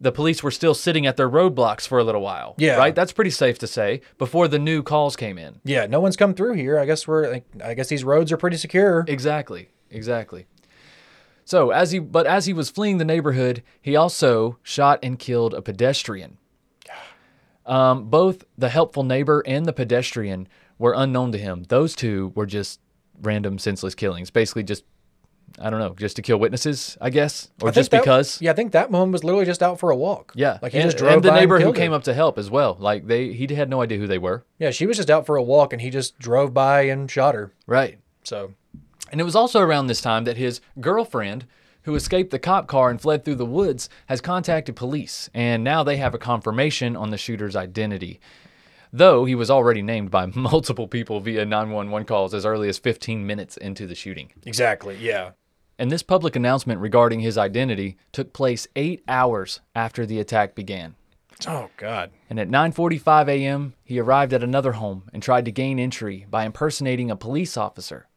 [0.00, 2.54] the police were still sitting at their roadblocks for a little while.
[2.58, 2.76] Yeah.
[2.76, 2.94] Right?
[2.94, 5.60] That's pretty safe to say before the new calls came in.
[5.64, 6.78] Yeah, no one's come through here.
[6.78, 9.04] I guess we're like, I guess these roads are pretty secure.
[9.08, 9.70] Exactly.
[9.90, 10.46] Exactly.
[11.44, 15.54] So as he but as he was fleeing the neighborhood, he also shot and killed
[15.54, 16.38] a pedestrian.
[17.66, 21.64] Um, both the helpful neighbor and the pedestrian were unknown to him.
[21.64, 22.80] Those two were just
[23.20, 24.84] random senseless killings, basically just
[25.60, 28.40] I don't know, just to kill witnesses, I guess, or I just that- because.
[28.40, 30.32] Yeah, I think that one was literally just out for a walk.
[30.34, 31.82] Yeah, like he and, just drove and the neighbor who killed her.
[31.82, 32.76] came up to help as well.
[32.78, 34.44] Like they, he had no idea who they were.
[34.58, 37.34] Yeah, she was just out for a walk and he just drove by and shot
[37.34, 37.52] her.
[37.66, 37.98] Right.
[38.24, 38.54] So
[39.10, 41.46] And it was also around this time that his girlfriend,
[41.82, 45.82] who escaped the cop car and fled through the woods, has contacted police, and now
[45.82, 48.20] they have a confirmation on the shooter's identity.
[48.92, 53.26] Though he was already named by multiple people via 911 calls as early as 15
[53.26, 54.32] minutes into the shooting.
[54.46, 55.32] exactly, yeah.
[55.78, 60.96] And this public announcement regarding his identity took place eight hours after the attack began.
[61.46, 62.10] Oh God.
[62.28, 66.44] And at 9:45 a.m., he arrived at another home and tried to gain entry by
[66.44, 68.08] impersonating a police officer.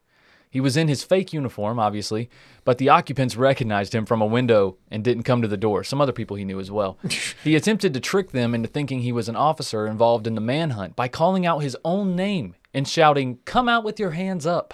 [0.51, 2.29] He was in his fake uniform, obviously,
[2.65, 5.83] but the occupants recognized him from a window and didn't come to the door.
[5.83, 6.99] Some other people he knew as well.
[7.43, 10.97] he attempted to trick them into thinking he was an officer involved in the manhunt
[10.97, 14.73] by calling out his own name and shouting, "Come out with your hands up."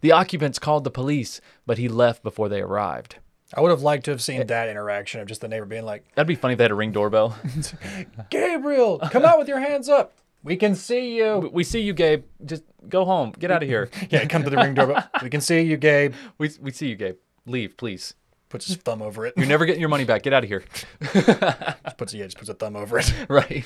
[0.00, 3.16] The occupants called the police, but he left before they arrived.
[3.54, 4.44] I would have liked to have seen eh.
[4.44, 6.74] that interaction of just the neighbor being like, That'd be funny if they had a
[6.74, 7.36] ring doorbell.
[8.30, 10.14] Gabriel, come out with your hands up.
[10.44, 11.50] We can see you.
[11.52, 12.24] we see you, Gabe.
[12.44, 13.32] Just go home.
[13.38, 13.88] Get out of here.
[14.10, 15.08] Yeah, come to the ring doorbell.
[15.22, 16.14] We can see you, Gabe.
[16.38, 17.16] We, we see you, Gabe.
[17.46, 18.14] Leave, please.
[18.48, 19.34] Puts his thumb over it.
[19.36, 20.22] You're never getting your money back.
[20.22, 20.64] Get out of here.
[21.02, 23.12] Just puts yeah, just puts a thumb over it.
[23.28, 23.64] right.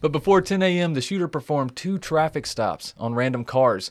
[0.00, 3.90] But before 10 a.m., the shooter performed two traffic stops on random cars,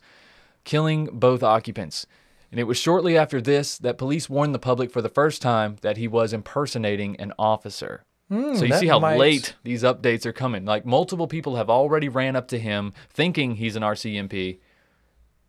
[0.65, 2.05] killing both occupants.
[2.51, 5.77] And it was shortly after this that police warned the public for the first time
[5.81, 8.03] that he was impersonating an officer.
[8.29, 10.65] Hmm, so you see how might- late these updates are coming.
[10.65, 14.59] Like multiple people have already ran up to him thinking he's an RCMP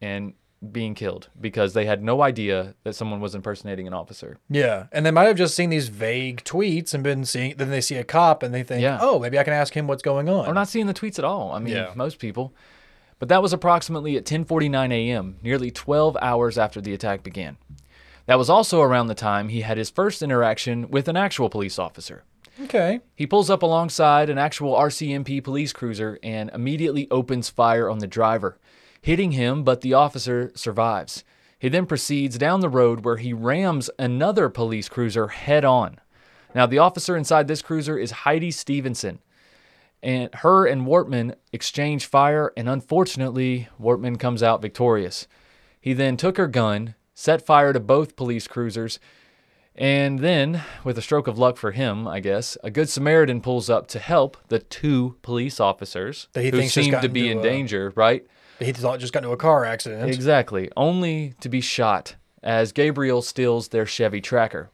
[0.01, 0.35] and
[0.73, 4.39] being killed because they had no idea that someone was impersonating an officer.
[4.49, 7.55] Yeah, and they might have just seen these vague tweets and been seeing.
[7.57, 8.99] Then they see a cop and they think, Yeah.
[9.01, 10.47] oh, maybe I can ask him what's going on.
[10.47, 11.53] or not seeing the tweets at all.
[11.53, 11.93] I mean, Yeah.
[11.95, 12.53] most people.
[13.19, 17.57] But that was approximately at 10:49 a.m., nearly 12 hours after the attack began.
[18.27, 21.79] That was also around the time he had his first interaction with an actual police
[21.79, 22.25] officer.
[22.63, 23.01] Okay.
[23.15, 28.07] He pulls up alongside an actual RCMP police cruiser and immediately opens fire on the
[28.07, 28.59] driver,
[29.03, 31.23] hitting him, but the officer survives.
[31.59, 36.01] He then proceeds down the road where he rams another police cruiser head on.
[36.55, 39.21] Now, the officer inside this cruiser is Heidi Stevenson.
[40.03, 45.27] And her and Wortman exchange fire, and unfortunately, Wortman comes out victorious.
[45.81, 48.99] He then took her gun, set fire to both police cruisers,
[49.77, 53.69] and then, with a stroke of luck for him, I guess, a good Samaritan pulls
[53.71, 57.43] up to help the two police officers That he who seem to be in a-
[57.43, 58.27] danger, right?
[58.59, 60.09] He thought just got into a car accident.
[60.11, 60.71] Exactly.
[60.77, 64.71] Only to be shot as Gabriel steals their Chevy Tracker.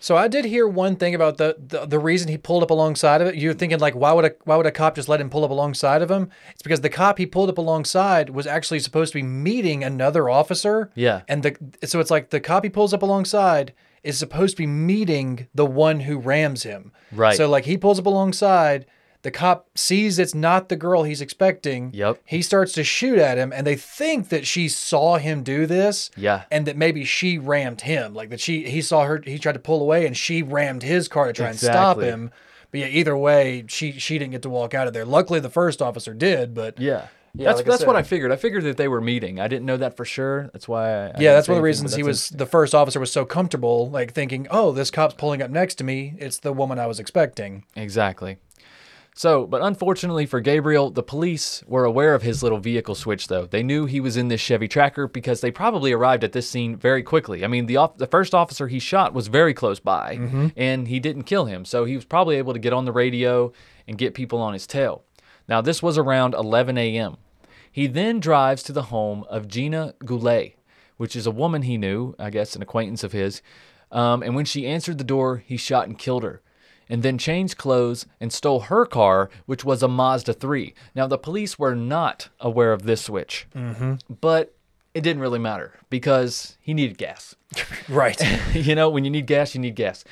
[0.00, 3.20] So I did hear one thing about the, the the reason he pulled up alongside
[3.22, 3.36] of it.
[3.36, 5.50] You're thinking like, why would a why would a cop just let him pull up
[5.50, 6.30] alongside of him?
[6.52, 10.28] It's because the cop he pulled up alongside was actually supposed to be meeting another
[10.28, 10.90] officer.
[10.94, 11.22] Yeah.
[11.26, 13.72] And the so it's like the cop he pulls up alongside
[14.02, 16.92] is supposed to be meeting the one who rams him.
[17.12, 17.36] Right.
[17.36, 18.86] So like he pulls up alongside.
[19.22, 21.90] The cop sees it's not the girl he's expecting.
[21.92, 22.20] Yep.
[22.24, 26.12] He starts to shoot at him, and they think that she saw him do this
[26.16, 26.44] Yeah.
[26.52, 29.58] and that maybe she rammed him like that she he saw her he tried to
[29.58, 32.30] pull away and she rammed his car to try and stop him
[32.70, 35.50] but yeah either way she she didn't get to walk out of there luckily the
[35.50, 37.08] first officer did but Yeah.
[37.34, 37.96] Yeah, that's like I that's what.
[37.96, 38.32] I figured.
[38.32, 39.40] I figured that they were meeting.
[39.40, 40.50] I didn't know that for sure.
[40.52, 40.90] That's why.
[40.90, 43.24] I, I yeah that's one of the reasons he was the first officer was so
[43.24, 46.86] comfortable like thinking oh this cop's pulling up next to me it's the woman i
[46.86, 48.38] was expecting Exactly.
[49.14, 53.46] So, but unfortunately for Gabriel, the police were aware of his little vehicle switch, though.
[53.46, 56.76] They knew he was in this Chevy Tracker because they probably arrived at this scene
[56.76, 57.44] very quickly.
[57.44, 60.48] I mean, the off- the first officer he shot was very close by, mm-hmm.
[60.56, 63.52] and he didn't kill him, so he was probably able to get on the radio
[63.88, 65.02] and get people on his tail.
[65.48, 67.16] Now, this was around 11 a.m.
[67.70, 70.56] He then drives to the home of Gina Goulet,
[70.96, 73.40] which is a woman he knew, I guess an acquaintance of his.
[73.90, 76.42] Um, and when she answered the door, he shot and killed her,
[76.88, 80.74] and then changed clothes and stole her car, which was a Mazda 3.
[80.94, 83.94] Now, the police were not aware of this switch, mm-hmm.
[84.20, 84.54] but
[84.94, 87.34] it didn't really matter because he needed gas.
[87.88, 88.20] Right.
[88.54, 90.04] you know, when you need gas, you need gas.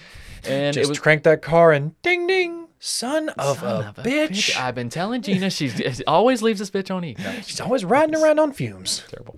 [0.44, 2.65] And Just it was crank that car and ding ding.
[2.78, 4.56] Son of Son a of a bitch.
[4.58, 7.16] I've been telling Gina she's always leaves this bitch on E.
[7.18, 9.02] No, She's always riding around on fumes.
[9.08, 9.36] terrible.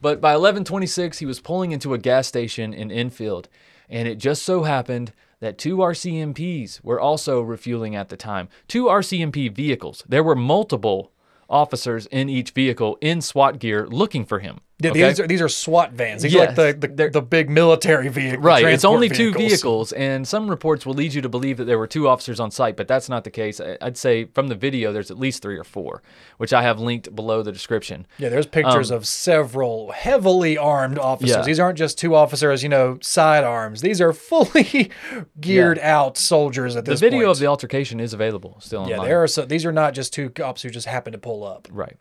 [0.00, 3.48] But by 11:26, he was pulling into a gas station in Enfield,
[3.88, 8.48] and it just so happened that two RCMPs were also refueling at the time.
[8.68, 10.04] Two RCMP vehicles.
[10.08, 11.12] There were multiple
[11.48, 14.60] officers in each vehicle in SWAT gear looking for him.
[14.82, 15.08] Yeah, okay?
[15.08, 16.22] These are these are SWAT vans.
[16.22, 18.42] These Yes, are like the, the, the big military vehicle.
[18.42, 18.64] Right.
[18.64, 19.50] It's only two vehicles.
[19.50, 22.50] vehicles, and some reports will lead you to believe that there were two officers on
[22.50, 23.60] site, but that's not the case.
[23.80, 26.02] I'd say from the video, there's at least three or four,
[26.38, 28.06] which I have linked below the description.
[28.18, 31.36] Yeah, there's pictures of several heavily armed officers.
[31.36, 31.46] Um, Yeah.
[31.46, 33.80] These aren't just two officers, you know, sidearms.
[33.80, 34.90] These are fully
[35.40, 36.92] geared out soldiers at this.
[36.94, 37.00] Point.
[37.00, 37.36] The video point.
[37.36, 39.08] of the altercation is available still yeah, online.
[39.08, 41.68] there are so these are not just two cops who just happened to pull up.
[41.70, 41.96] Right.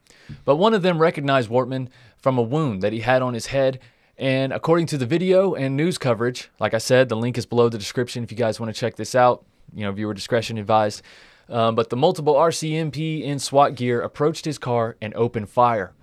[0.46, 1.90] But one of them recognized Wortman
[2.22, 3.80] from a wound that he had on his head.
[4.18, 7.70] And according to the video and news coverage, like I said, the link is below
[7.70, 9.44] the description if you guys want to check this out.
[9.74, 11.02] You know, viewer discretion advised.
[11.50, 15.94] Um, but the multiple RCMP in SWAT gear approached his car and opened fire.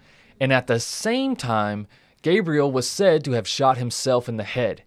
[0.41, 1.87] And at the same time,
[2.23, 4.83] Gabriel was said to have shot himself in the head,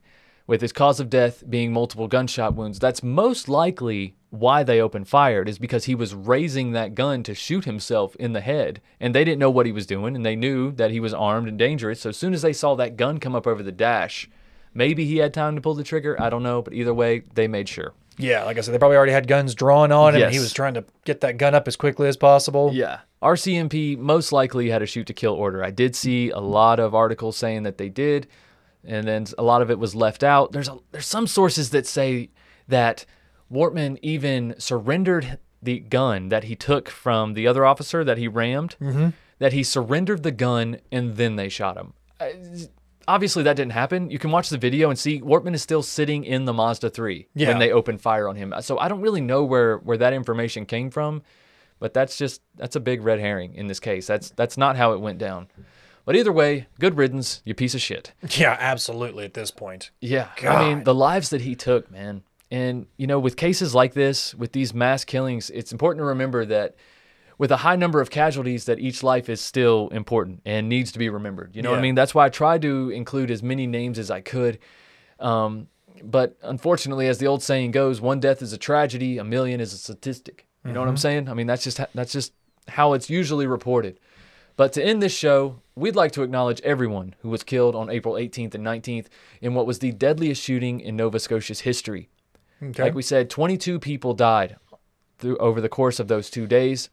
[0.48, 2.80] with his cause of death being multiple gunshot wounds.
[2.80, 5.44] That's most likely why they opened fire.
[5.44, 9.24] is because he was raising that gun to shoot himself in the head, and they
[9.24, 12.02] didn't know what he was doing, and they knew that he was armed and dangerous.
[12.02, 14.30] So as soon as they saw that gun come up over the dash,
[14.74, 16.20] maybe he had time to pull the trigger.
[16.20, 17.94] I don't know, but either way, they made sure.
[18.18, 20.54] Yeah, like I said, they probably already had guns drawn on him, and he was
[20.54, 22.72] trying to get that gun up as quickly as possible.
[22.74, 23.00] Yeah.
[23.22, 25.64] RCMP most likely had a shoot to kill order.
[25.64, 28.28] I did see a lot of articles saying that they did,
[28.84, 30.52] and then a lot of it was left out.
[30.52, 32.30] There's a, there's some sources that say
[32.68, 33.06] that
[33.52, 38.76] Wortman even surrendered the gun that he took from the other officer that he rammed.
[38.82, 39.10] Mm-hmm.
[39.40, 41.94] That he surrendered the gun and then they shot him.
[43.08, 44.12] Obviously, that didn't happen.
[44.12, 47.28] You can watch the video and see Wortman is still sitting in the Mazda 3
[47.34, 47.50] Yeah.
[47.50, 48.54] when they opened fire on him.
[48.62, 51.22] So I don't really know where, where that information came from
[51.80, 54.06] but that's just that's a big red herring in this case.
[54.06, 55.48] That's that's not how it went down.
[56.06, 58.14] But either way, good riddance, you piece of shit.
[58.38, 59.26] Yeah, absolutely.
[59.26, 62.22] At this point, Yeah, I mean the lives that he took, man.
[62.52, 66.46] And you know, with cases like this, with these mass killings, it's important to remember
[66.46, 66.76] that
[67.38, 71.00] with a high number of casualties, that each life is still important and needs to
[71.00, 71.56] be remembered.
[71.56, 71.96] You know what I mean?
[71.96, 74.60] That's why I tried to include as many names as I could.
[75.20, 75.68] Um,
[76.04, 79.74] but unfortunately, as the old saying goes, one death is a tragedy, a million is
[79.74, 80.46] a statistic.
[80.64, 81.28] You know what I'm saying?
[81.28, 82.34] I mean, that's just that's just
[82.68, 84.00] how it's usually reported.
[84.56, 88.14] But to end this show, we'd like to acknowledge everyone who was killed on April
[88.14, 89.08] 18th and 19th
[89.42, 92.10] in what was the deadliest shooting in Nova Scotia's history.
[92.64, 92.84] Okay.
[92.84, 94.58] Like we said, 22 people died
[95.18, 96.90] through over the course of those two days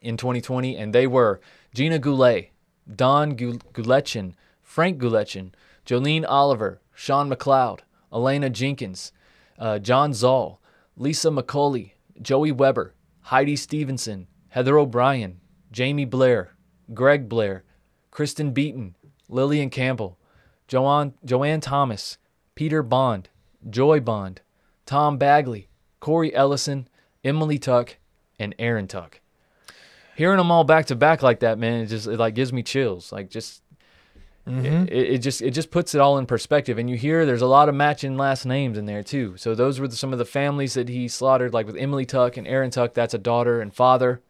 [0.00, 1.40] in 2020, and they were
[1.74, 2.50] Gina Goulet,
[2.94, 5.52] Dawn Gulenchyn, Frank Gulenchyn,
[5.86, 7.80] Jolene Oliver, Sean McLeod,
[8.12, 9.12] Elena Jenkins,
[9.58, 10.60] uh, John Zahl,
[10.96, 15.40] Lisa McCauley, Joey Webber, Heidi Stevenson, Heather O'Brien,
[15.72, 16.52] Jamie Blair,
[16.92, 17.64] Greg Blair,
[18.10, 18.94] Kristen Beaton,
[19.28, 20.18] Lillian Campbell,
[20.68, 22.18] Joanne, Joanne Thomas,
[22.54, 23.28] Peter Bond,
[23.68, 24.40] Joy Bond,
[24.86, 25.68] Tom Bagley,
[26.00, 26.88] Corey Ellison,
[27.22, 27.96] Emily Tuck,
[28.38, 29.20] and Aaron Tuck.
[30.16, 32.62] Hearing them all back to back like that, man, it just it like gives me
[32.62, 33.10] chills.
[33.12, 33.62] Like just
[34.46, 36.76] it, it just it just puts it all in perspective.
[36.78, 39.36] And you hear there's a lot of matching last names in there too.
[39.38, 42.36] So those were the, some of the families that he slaughtered, like with Emily Tuck
[42.36, 42.94] and Aaron Tuck.
[42.94, 44.20] That's a daughter and father.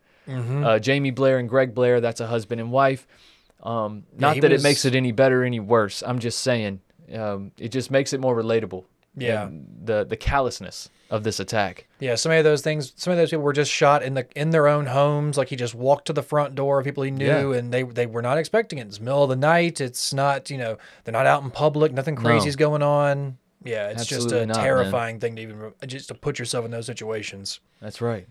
[0.65, 2.01] Uh, Jamie Blair and Greg Blair.
[2.01, 3.07] That's a husband and wife.
[3.63, 6.03] Um, not he that was- it makes it any better, or any worse.
[6.07, 6.81] I'm just saying,
[7.15, 8.85] um, it just makes it more relatable.
[9.17, 9.49] Yeah.
[9.85, 11.87] The the callousness of this attack.
[12.01, 14.51] Yeah, some of those things, some of those people were just shot in the in
[14.51, 15.37] their own homes.
[15.39, 17.59] Like he just walked to the front door of people he knew, Yeah.
[17.59, 18.87] and they they were not expecting it.
[18.89, 19.81] It's the middle of the night.
[19.81, 21.93] It's not, you know, they're not out in public.
[21.93, 23.39] Nothing crazy crazy's going on.
[23.63, 24.65] Yeah, it's just a not, man.
[24.65, 27.61] terrifying thing to even just to put yourself in those situations.
[27.81, 28.27] That's right.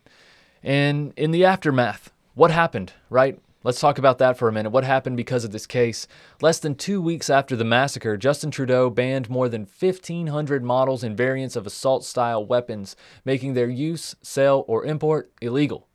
[0.62, 3.40] And in the aftermath, what happened, right?
[3.64, 4.72] Let's talk about that for a minute.
[4.72, 6.06] What happened because of this case?
[6.42, 11.16] Less than two weeks after the massacre, Justin Trudeau banned more than 1,500 models and
[11.16, 15.88] variants of assault style weapons, making their use, sale, or import illegal.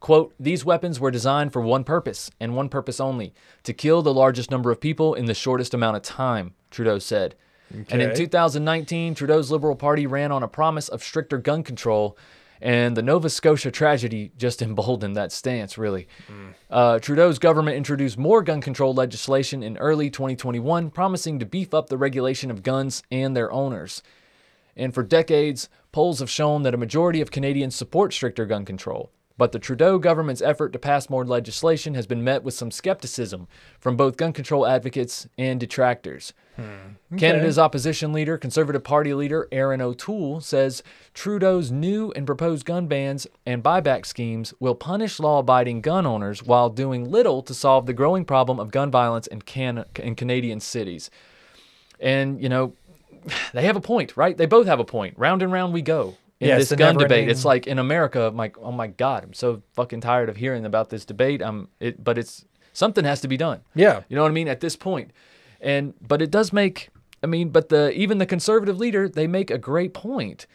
[0.00, 4.12] Quote, these weapons were designed for one purpose, and one purpose only to kill the
[4.12, 7.36] largest number of people in the shortest amount of time, Trudeau said.
[7.88, 12.18] And in 2019, Trudeau's Liberal Party ran on a promise of stricter gun control,
[12.62, 16.06] and the Nova Scotia tragedy just emboldened that stance, really.
[16.70, 21.88] Uh, Trudeau's government introduced more gun control legislation in early 2021, promising to beef up
[21.88, 24.02] the regulation of guns and their owners.
[24.76, 29.10] And for decades, polls have shown that a majority of Canadians support stricter gun control.
[29.42, 33.48] But the Trudeau government's effort to pass more legislation has been met with some skepticism
[33.80, 36.32] from both gun control advocates and detractors.
[36.54, 42.86] Hmm, Canada's opposition leader, Conservative Party leader Erin O'Toole, says Trudeau's new and proposed gun
[42.86, 47.86] bans and buyback schemes will punish law abiding gun owners while doing little to solve
[47.86, 51.10] the growing problem of gun violence in, Can- in Canadian cities.
[51.98, 52.74] And, you know,
[53.52, 54.36] they have a point, right?
[54.36, 55.18] They both have a point.
[55.18, 57.08] Round and round we go in Yeah, this gun debate.
[57.10, 60.36] never-ending- It's like in America, I'm like, oh my God, I'm so fucking tired of
[60.36, 61.40] hearing about this debate.
[61.42, 63.60] I'm, it, but it's something has to be done.
[63.74, 64.02] Yeah.
[64.08, 64.48] You know what I mean?
[64.48, 65.10] At this point,
[65.60, 66.88] and but it does make.
[67.22, 70.46] I mean, but the even the conservative leader they make a great point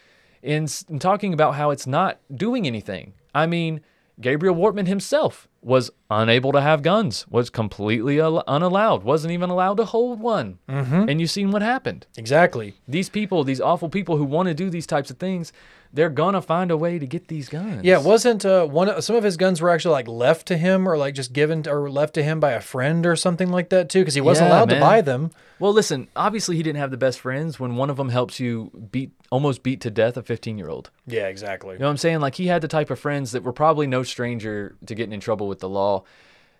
[0.44, 3.14] in, in talking about how it's not doing anything.
[3.34, 3.82] I mean,
[4.20, 9.78] Gabriel Wortman himself was unable to have guns, was completely al- unallowed, wasn't even allowed
[9.78, 10.57] to hold one.
[10.68, 11.07] Mm-hmm.
[11.07, 12.07] And you've seen what happened.
[12.18, 12.76] Exactly.
[12.88, 15.53] These people, these awful people who want to do these types of things,
[15.94, 17.84] they're gonna find a way to get these guns.
[17.84, 20.88] Yeah, wasn't uh, one of some of his guns were actually like left to him
[20.88, 23.70] or like just given to, or left to him by a friend or something like
[23.70, 24.80] that too because he wasn't Yeah, allowed man.
[24.80, 25.32] to buy them.
[25.60, 26.08] Well, listen.
[26.16, 27.60] Obviously, he didn't have the best friends.
[27.60, 30.92] When one of them helps you beat, almost beat to death a 15-year-old.
[31.08, 31.74] Yeah, exactly.
[31.74, 32.20] You know what I'm saying?
[32.20, 35.20] Like he had the type of friends that were probably no stranger to getting in
[35.20, 36.04] trouble with the law.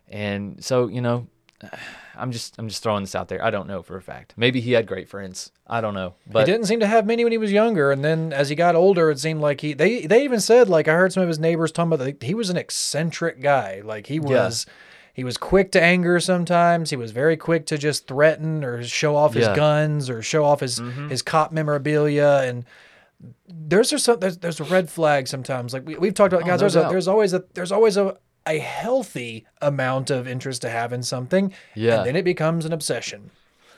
[0.08, 1.28] And so, you know,
[2.16, 3.44] I'm just I'm just throwing this out there.
[3.44, 4.34] I don't know for a fact.
[4.38, 5.52] Maybe he had great friends.
[5.68, 6.16] I don't know.
[6.26, 8.56] But he didn't seem to have many when he was younger, and then as he
[8.56, 11.30] got older, it seemed like he they they even said like I heard some of
[11.30, 13.82] his neighbors talking about that he was an eccentric guy.
[13.84, 14.66] Like he was
[15.14, 16.90] he was quick to anger sometimes.
[16.90, 19.56] He was very quick to just threaten or show off his Yeah.
[19.56, 21.10] guns or show off his mm-hmm.
[21.10, 22.66] his cop memorabilia and.
[23.48, 25.74] There's just some, there's there's a red flag sometimes.
[25.74, 26.60] Like we, we've talked about, Oh, guys.
[26.60, 28.16] no there's a, there's always a there's always a
[28.48, 31.98] a healthy amount of interest to have in something, Yeah.
[31.98, 33.32] and then it becomes an obsession.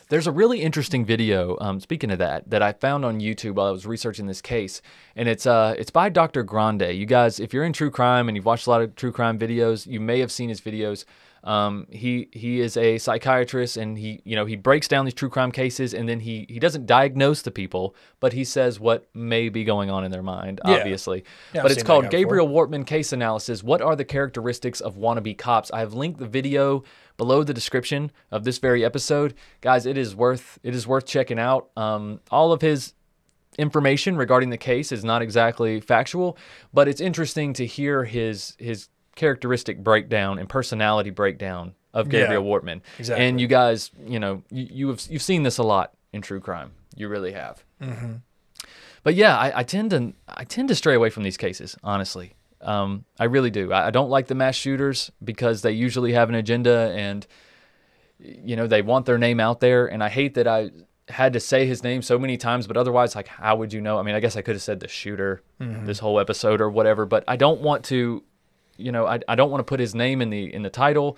[0.09, 1.55] There's a really interesting video.
[1.61, 4.81] Um, speaking of that, that I found on YouTube while I was researching this case,
[5.15, 6.41] and it's uh, it's by Dr.
[6.41, 6.81] Grande.
[6.95, 9.37] You guys, if you're in true crime and you've watched a lot of true crime
[9.37, 11.05] videos, you may have seen his videos.
[11.43, 15.29] Um, he he is a psychiatrist, and he you know he breaks down these true
[15.29, 19.49] crime cases, and then he he doesn't diagnose the people, but he says what may
[19.49, 20.59] be going on in their mind.
[20.65, 20.75] Yeah.
[20.77, 21.23] Obviously,
[21.53, 22.19] Yeah, I've but it's called guy before.
[22.19, 23.63] Gabriel Wortman Case Analysis.
[23.63, 25.71] What are the characteristics of wannabe cops?
[25.71, 26.83] I have linked the video
[27.17, 29.85] below the description of this very episode, guys.
[29.85, 31.69] It is worth it is worth checking out.
[31.77, 32.93] Um, all of his
[33.57, 36.37] information regarding the case is not exactly factual,
[36.73, 42.43] but it's interesting to hear his his characteristic breakdown and personality breakdown of Yeah, Gabriel
[42.43, 42.81] Wortman.
[42.97, 43.25] exactly.
[43.25, 46.39] And you guys, you know, you, you have you've seen this a lot in true
[46.39, 46.71] crime.
[46.95, 47.63] You really have.
[49.03, 51.75] But yeah, I, I tend to I tend to stray away from these cases.
[51.83, 53.71] Honestly, um, I really do.
[53.71, 57.25] I, I don't like the mass shooters because they usually have an agenda and
[58.19, 59.87] you know they want their name out there.
[59.87, 60.71] And I hate that I
[61.07, 62.67] had to say his name so many times.
[62.67, 63.97] But otherwise, like, how would you know?
[63.97, 67.05] I mean, I guess I could have said the shooter this whole episode or whatever.
[67.05, 68.23] But I don't want to,
[68.79, 71.17] you know, I, I don't want to put his name in the in the title.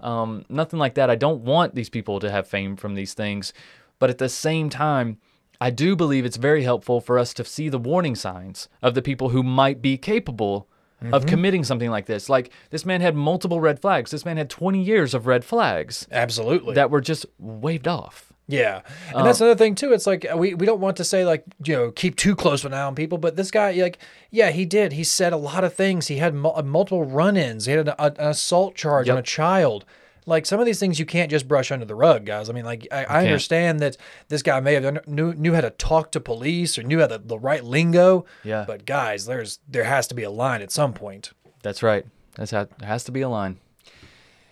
[0.00, 1.10] Um, nothing like that.
[1.10, 3.52] I don't want these people to have fame from these things.
[3.98, 5.18] But at the same time,
[5.60, 9.02] I do believe it's very helpful for us to see the warning signs of the
[9.02, 10.68] people who might be capable
[11.12, 12.28] of committing something like this.
[12.28, 14.10] Like this man had multiple red flags.
[14.10, 16.74] This man had 20 years of red flags Absolutely.
[16.74, 18.31] that were just waved off.
[18.52, 18.82] Yeah,
[19.14, 19.92] and that's um, another thing too.
[19.92, 22.64] It's like uh, we, we don't want to say like you know keep too close
[22.64, 23.98] eye on people, but this guy like
[24.30, 24.92] yeah he did.
[24.92, 26.08] He said a lot of things.
[26.08, 27.66] He had mul- uh, multiple run-ins.
[27.66, 29.84] He had an, an assault charge on a child.
[30.24, 32.48] Like some of these things you can't just brush under the rug, guys.
[32.48, 33.96] I mean, like I, I understand that
[34.28, 37.08] this guy may have done- knew knew how to talk to police or knew how
[37.08, 38.24] the, the right lingo.
[38.44, 38.64] Yeah.
[38.66, 41.32] But guys, there's there has to be a line at some point.
[41.62, 42.04] That's right.
[42.36, 43.58] That's how, there has to be a line.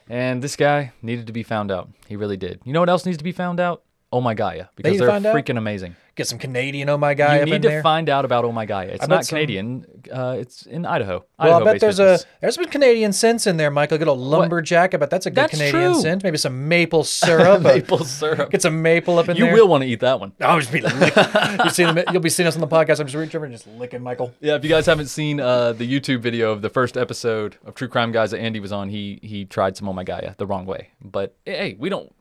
[0.08, 1.88] And this guy needed to be found out.
[2.08, 2.60] He really did.
[2.64, 3.84] You know what else needs to be found out?
[4.12, 5.34] Oh My Gaia because you they're find out?
[5.36, 5.94] freaking amazing.
[6.16, 7.82] Get some Canadian oh my guy you need to there.
[7.82, 8.88] find out about Oh My Gaia.
[8.88, 9.86] It's not some- Canadian.
[10.12, 11.24] Uh, it's in Idaho.
[11.38, 12.24] well, I bet there's business.
[12.24, 13.98] a there's some Canadian scents in there, Michael.
[13.98, 14.92] Get a lumberjack.
[14.94, 16.00] I bet that's a good That's Canadian true.
[16.02, 16.24] scent.
[16.24, 17.62] Maybe some maple syrup.
[17.62, 18.50] maple syrup.
[18.50, 19.54] Get some maple up in You there.
[19.56, 20.32] You will want to eat that one.
[20.40, 21.24] I'll just be licking.
[21.64, 22.98] you see them, you'll be seeing us on the podcast.
[22.98, 24.34] I'm just reaching over and just licking Michael.
[24.40, 27.76] Yeah, if you guys haven't seen uh, the YouTube video of the first episode of
[27.76, 30.46] True Crime Guys that Andy was on, he he tried some Oh My Gaia the
[30.46, 30.88] wrong way.
[31.00, 32.12] But hey, we don't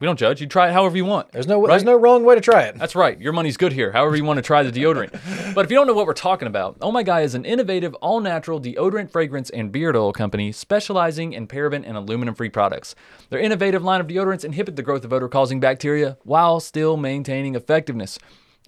[0.00, 0.40] we don't judge.
[0.40, 1.32] You try it however you want.
[1.32, 2.78] There's no there's no wrong way to try it.
[2.78, 3.20] That's right.
[3.20, 3.92] Your money's good here.
[3.92, 5.12] However you want to try the deodorant.
[5.54, 7.94] but if you don't know what we're talking about, Oh My Gaia is an innovative,
[7.96, 12.94] all-natural deodorant, fragrance, and beard oil company specializing in paraben and aluminum-free products.
[13.30, 18.18] Their innovative line of deodorants inhibit the growth of odor-causing bacteria while still maintaining effectiveness.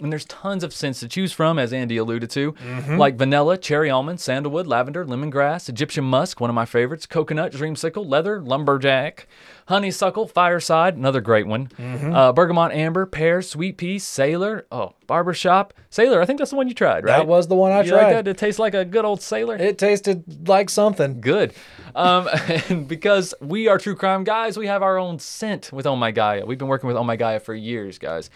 [0.00, 2.96] And there's tons of scents to choose from, as Andy alluded to, mm-hmm.
[2.96, 8.06] like vanilla, cherry almond, sandalwood, lavender, lemongrass, Egyptian musk, one of my favorites, coconut, dreamsicle,
[8.08, 9.26] leather, lumberjack,
[9.70, 11.70] honeysuckle, fireside, another great one,
[12.12, 16.20] uh, bergamot, amber, pear, sweet pea, sailor, oh, barbershop, sailor.
[16.20, 17.18] I think that's the one you tried, right?
[17.18, 18.12] That was the one I you like tried.
[18.14, 18.28] that?
[18.28, 19.56] It tastes like a good old sailor.
[19.56, 21.20] It tasted like something.
[21.20, 21.54] Good.
[21.94, 22.28] Um,
[22.68, 26.10] and because we are true crime guys, we have our own scent with Oh My
[26.10, 26.44] Gaia.
[26.44, 28.28] We've been working with Oh My Gaia for years, guys.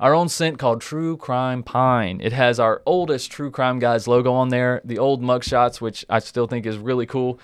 [0.00, 2.20] Our own scent called True Crime Pine.
[2.22, 6.18] It has our oldest True Crime Guys logo on there, the old mugshots, which I
[6.18, 7.38] still think is really cool.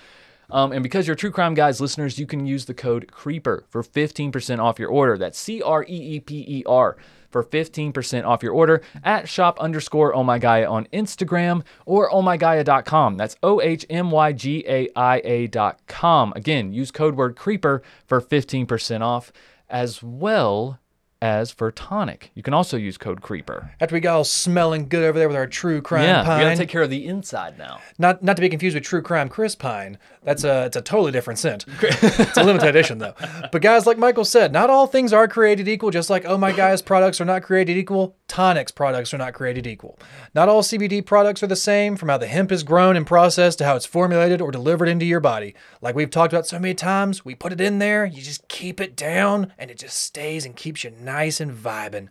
[0.51, 3.83] Um, and because you're True Crime Guys listeners, you can use the code CREEPER for
[3.83, 5.17] 15% off your order.
[5.17, 6.97] That's C R E E P E R
[7.29, 13.17] for 15% off your order at shop underscore oh my Gaia on Instagram or ohmygaia.com.
[13.17, 16.33] That's O H M Y G A I A.com.
[16.35, 19.31] Again, use code word CREEPER for 15% off
[19.69, 20.79] as well
[21.21, 22.31] as for tonic.
[22.33, 23.71] You can also use code CREEPER.
[23.81, 26.39] After we got all smelling good over there with our true crime Yeah, pine.
[26.39, 27.79] we gotta take care of the inside now.
[27.97, 29.97] not not to be confused with True Crime Chris Pine.
[30.23, 31.65] That's a it's a totally different scent.
[31.81, 33.13] it's a limited edition though.
[33.51, 35.91] But guys, like Michael said, not all things are created equal.
[35.91, 39.67] Just like Oh My Gaia's products are not created equal, Tonic's products are not created
[39.67, 39.99] equal.
[40.33, 43.57] Not all CBD products are the same, from how the hemp is grown and processed
[43.59, 45.55] to how it's formulated or delivered into your body.
[45.81, 48.79] Like we've talked about so many times, we put it in there, you just keep
[48.79, 52.09] it down, and it just stays and keeps you nice and vibing.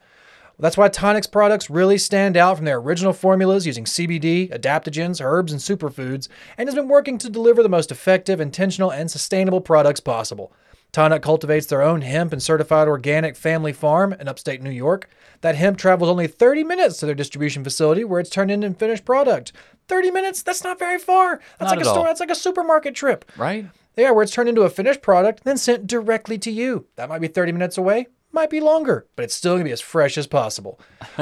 [0.61, 5.53] That's why Tonic's products really stand out from their original formulas using CBD, adaptogens, herbs,
[5.53, 6.27] and superfoods,
[6.57, 10.53] and has been working to deliver the most effective, intentional, and sustainable products possible.
[10.91, 15.09] Tonic cultivates their own hemp and certified organic family farm in upstate New York.
[15.43, 19.05] That hemp travels only 30 minutes to their distribution facility where it's turned into finished
[19.05, 19.53] product.
[19.87, 20.43] 30 minutes?
[20.43, 21.41] That's not very far.
[21.61, 22.05] That's Not like a store, all.
[22.05, 23.31] that's like a supermarket trip.
[23.37, 23.67] Right?
[23.97, 26.87] Yeah, where it's turned into a finished product, then sent directly to you.
[26.97, 29.81] That might be 30 minutes away, might be longer, but it's still gonna be as
[29.81, 30.79] fresh as possible.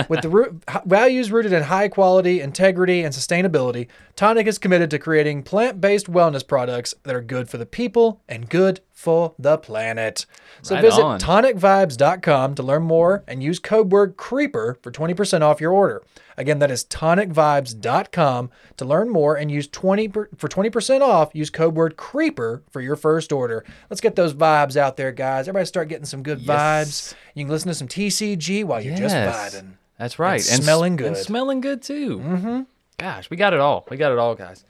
[0.08, 4.98] With the root, values rooted in high quality, integrity, and sustainability, Tonic is committed to
[4.98, 9.58] creating plant based wellness products that are good for the people and good for the
[9.58, 10.24] planet.
[10.62, 11.20] So Right visit on.
[11.20, 16.02] tonicvibes.com to learn more and use code word CREEPER for 20% off your order.
[16.38, 21.30] Again, that is tonicvibes.com to learn more and use 20 per, for 20% off.
[21.34, 23.64] Use code word CREEPER for your first order.
[23.90, 25.46] Let's get those vibes out there, guys.
[25.46, 27.14] Everybody start getting some good vibes.
[27.34, 29.72] You can listen to some TCG while you're just vibing.
[29.98, 30.46] That's right.
[30.50, 31.22] And smelling s- And good.
[31.24, 32.18] smelling good too.
[32.18, 32.60] Mm-hmm.
[32.98, 33.86] Gosh, we got it all.
[33.90, 34.64] We got it all, guys.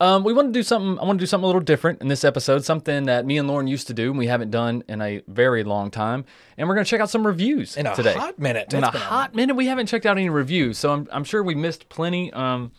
[0.00, 0.98] Um, we want to do something.
[0.98, 2.64] I want to do something a little different in this episode.
[2.64, 5.62] Something that me and Lauren used to do, and we haven't done in a very
[5.62, 6.24] long time.
[6.58, 8.14] And we're going to check out some reviews In a today.
[8.14, 8.74] hot minute.
[8.74, 11.54] In a hot minute, we haven't checked out any reviews, so I'm, I'm sure we
[11.54, 12.32] missed plenty.
[12.32, 12.72] Um,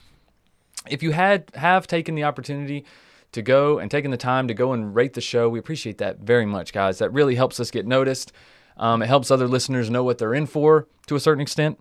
[0.89, 2.86] if you had have taken the opportunity
[3.32, 6.20] to go and taken the time to go and rate the show, we appreciate that
[6.20, 6.99] very much, guys.
[6.99, 8.34] That really helps us get noticed.
[8.78, 11.80] Um, it helps other listeners know what they're in for to a certain extent.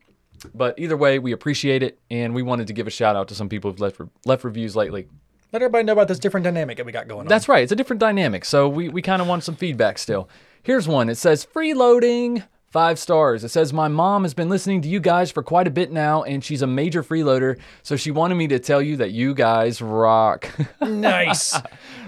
[0.55, 3.35] But either way, we appreciate it, and we wanted to give a shout out to
[3.35, 5.09] some people who've left left reviews lately.
[5.53, 7.27] Let everybody know about this different dynamic that we got going on.
[7.29, 7.63] That's right.
[7.63, 8.45] It's a different dynamic.
[8.45, 10.29] So we, we kind of want some feedback still.
[10.65, 11.09] Here's one.
[11.09, 12.45] It says freeloading.
[12.67, 13.45] Five stars.
[13.45, 16.25] It says my mom has been listening to you guys for quite a bit now,
[16.25, 17.57] and she's a major freeloader.
[17.85, 20.51] So she wanted me to tell you that you guys rock.
[20.81, 21.57] nice.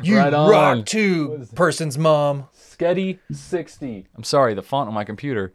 [0.03, 2.49] You Right rock too, person's mom.
[2.53, 4.09] Sketty sixty.
[4.17, 5.53] I'm sorry, the font on my computer,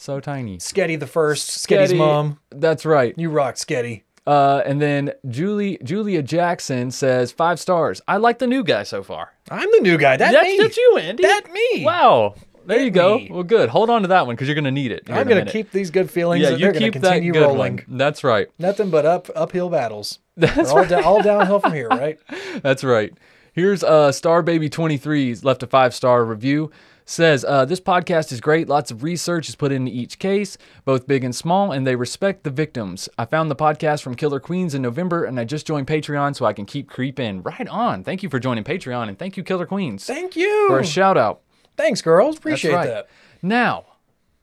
[0.00, 0.58] so tiny.
[0.58, 1.48] Sketty the first.
[1.50, 2.38] Sketty's Sketty- mom.
[2.50, 3.14] That's right.
[3.16, 4.02] You rock, Sketty.
[4.26, 8.00] Uh, and then Julie Julia Jackson says five stars.
[8.06, 9.32] I like the new guy so far.
[9.50, 10.16] I'm the new guy.
[10.16, 10.58] That That's, me.
[10.58, 11.22] that's you, Andy.
[11.22, 11.84] That me.
[11.84, 12.34] Wow.
[12.66, 13.18] There you go.
[13.18, 13.28] me.
[13.32, 13.70] Well, good.
[13.70, 15.04] Hold on to that one because you're gonna need it.
[15.08, 15.52] here I'm in a gonna minute.
[15.52, 16.42] keep these good feelings.
[16.42, 17.76] Yeah, and you they're gonna keep that continue good rolling.
[17.76, 17.84] one.
[17.98, 18.48] That's right.
[18.58, 20.18] Nothing but up uphill battles.
[20.36, 22.18] That's all, da- all downhill from here, right?
[22.62, 23.12] That's right.
[23.54, 26.70] Here's uh, Star Baby 23 left a five star review.
[27.10, 28.68] Says uh, this podcast is great.
[28.68, 32.44] Lots of research is put into each case, both big and small, and they respect
[32.44, 33.08] the victims.
[33.18, 36.44] I found the podcast from Killer Queens in November, and I just joined Patreon so
[36.44, 37.42] I can keep creeping.
[37.42, 38.04] Right on.
[38.04, 40.68] Thank you for joining Patreon, and thank you, Killer Queens, Thank you.
[40.68, 41.40] for a shout out.
[41.76, 42.38] Thanks, girls.
[42.38, 42.86] Appreciate right.
[42.86, 43.08] that.
[43.42, 43.86] Now,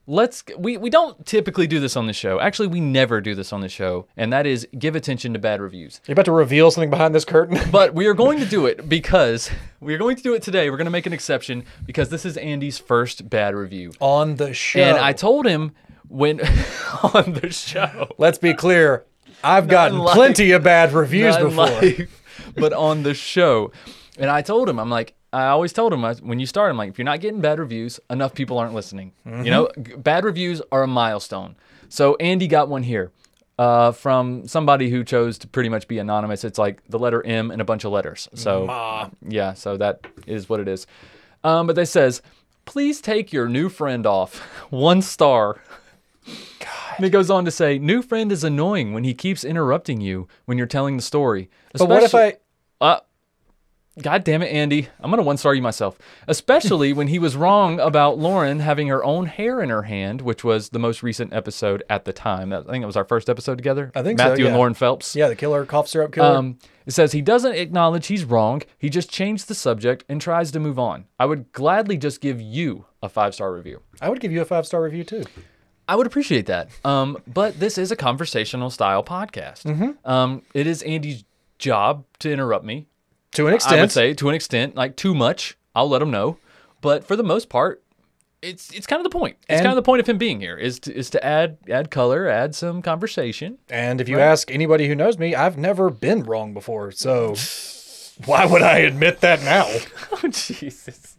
[0.08, 2.40] let's we we don't typically do this on the show.
[2.40, 5.60] Actually, we never do this on the show, and that is give attention to bad
[5.60, 6.00] reviews.
[6.06, 7.58] you're about to reveal something behind this curtain?
[7.70, 9.50] But we are going to do it because
[9.80, 10.70] we are going to do it today.
[10.70, 13.92] We're going to make an exception because this is Andy's first bad review.
[14.00, 14.80] on the show.
[14.80, 15.72] And I told him
[16.08, 16.40] when
[17.02, 18.08] on the show.
[18.16, 19.04] Let's be clear.
[19.44, 20.14] I've gotten live.
[20.14, 21.66] plenty of bad reviews before.
[21.66, 22.22] live,
[22.56, 23.70] but on the show.
[24.18, 26.76] And I told him, I'm like, I always told him I, when you start, I'm
[26.78, 29.12] like, if you're not getting bad reviews, enough people aren't listening.
[29.26, 29.82] You know, Mm-hmm.
[29.82, 31.56] g- bad reviews are a milestone.
[31.90, 33.12] So Andy got one here
[33.58, 36.44] uh, from somebody who chose to pretty much be anonymous.
[36.44, 38.28] It's like the letter M and a bunch of letters.
[38.34, 40.86] So yeah, so that is what it is.
[41.44, 42.22] Um, but they says,
[42.64, 44.38] please take your new friend off.
[44.70, 45.60] One star.
[46.96, 50.26] And it goes on to say, new friend is annoying when he keeps interrupting you
[50.46, 51.48] when you're telling the story.
[51.74, 52.36] But what if I?
[52.80, 53.00] Uh,
[54.02, 54.88] God damn it, Andy.
[55.00, 55.98] I'm going to one star you myself.
[56.26, 60.44] Especially when he was wrong about Lauren having her own hair in her hand, which
[60.44, 62.52] was the most recent episode at the time.
[62.52, 63.92] I think it was our first episode together.
[63.94, 64.56] I think so, Matthew and.
[64.56, 65.14] Lauren Phelps.
[65.14, 66.36] Yeah, the killer cough syrup killer.
[66.36, 68.62] Um, it says he doesn't acknowledge he's wrong.
[68.78, 71.06] He just changed the subject and tries to move on.
[71.18, 73.82] I would gladly just give you a five star review.
[74.00, 75.24] I would give you a five star review too.
[75.86, 76.68] I would appreciate that.
[76.84, 79.64] Um, but this is a conversational style podcast.
[79.64, 80.10] Mm-hmm.
[80.10, 81.24] Um, it is Andy's
[81.58, 82.86] job to interrupt me.
[83.38, 85.56] To an extent, I would say to an extent, like too much.
[85.72, 86.38] I'll let him know.
[86.80, 87.84] But for the most part,
[88.42, 89.36] it's it's kind of the point.
[89.42, 91.56] It's And- kind of the point of him being here is to is to add
[91.70, 93.58] add color, add some conversation.
[93.70, 96.90] And if you ask anybody who knows me, I've never been wrong before.
[96.90, 97.36] So
[98.26, 99.68] why would I admit that now?
[100.20, 101.16] Oh Jesus!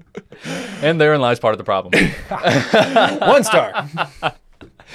[0.81, 1.93] and therein lies part of the problem.
[3.29, 3.87] One star.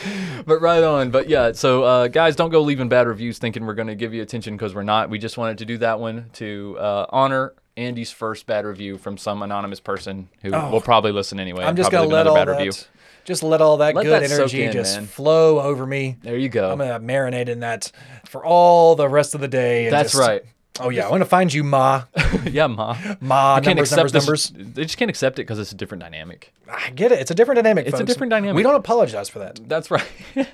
[0.47, 1.11] but right on.
[1.11, 4.15] But yeah, so uh, guys, don't go leaving bad reviews thinking we're going to give
[4.15, 5.11] you attention because we're not.
[5.11, 9.19] We just wanted to do that one to uh, honor Andy's first bad review from
[9.19, 11.65] some anonymous person who will probably listen anyway.
[11.65, 11.69] Oh.
[11.69, 12.73] I'm just gonna let all another that, review.
[13.25, 15.07] just let all that Let good that energy in, just man.
[15.07, 16.17] flow over me.
[16.23, 16.71] There you go.
[16.71, 17.91] I'm gonna marinate in that
[18.27, 19.87] for all the rest of the day.
[19.87, 20.45] and That's just- right.
[20.81, 22.05] Oh yeah, I'm gonna find you, Ma.
[22.45, 22.97] yeah, ma.
[23.21, 24.75] Ma, You can't numbers, accept numbers, numbers.
[24.75, 26.53] They just can't accept it because it's a different dynamic.
[26.69, 27.21] I get it.
[27.21, 27.87] It's a different dynamic.
[27.87, 28.57] It's a different dynamic.
[28.57, 29.61] We don't apologize for that.
[29.69, 30.09] That's right.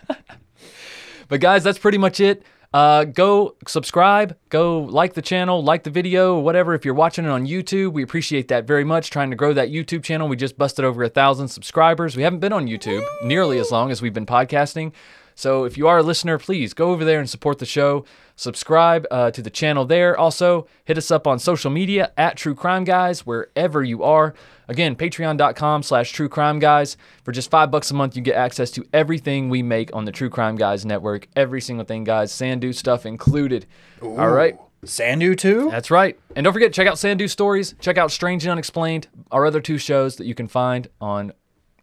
[1.29, 2.43] but guys, that's pretty much it.
[2.73, 6.75] Uh, go subscribe, go like the channel, like the video, whatever.
[6.75, 9.11] If you're watching it on YouTube, we appreciate that very much.
[9.11, 10.29] Trying to grow that YouTube channel.
[10.29, 12.17] We just busted over a thousand subscribers.
[12.17, 14.93] We haven't been on YouTube nearly as long as we've been podcasting.
[15.41, 18.05] So if you are a listener, please go over there and support the show.
[18.37, 20.15] Subscribe uh, to the channel there.
[20.15, 24.35] Also, hit us up on social media at True Crime Guys, wherever you are.
[24.69, 26.99] Again, patreon.com slash true crime guys.
[27.25, 30.13] For just five bucks a month, you get access to everything we make on the
[30.13, 31.27] True Crime Guys network.
[31.35, 32.31] Every single thing, guys.
[32.31, 33.65] Sandu stuff included.
[34.03, 34.59] All right.
[34.85, 35.71] Sandu too.
[35.71, 36.19] That's right.
[36.37, 37.75] And don't forget, check out Sandu Stories.
[37.81, 41.33] Check out Strange and Unexplained, our other two shows that you can find on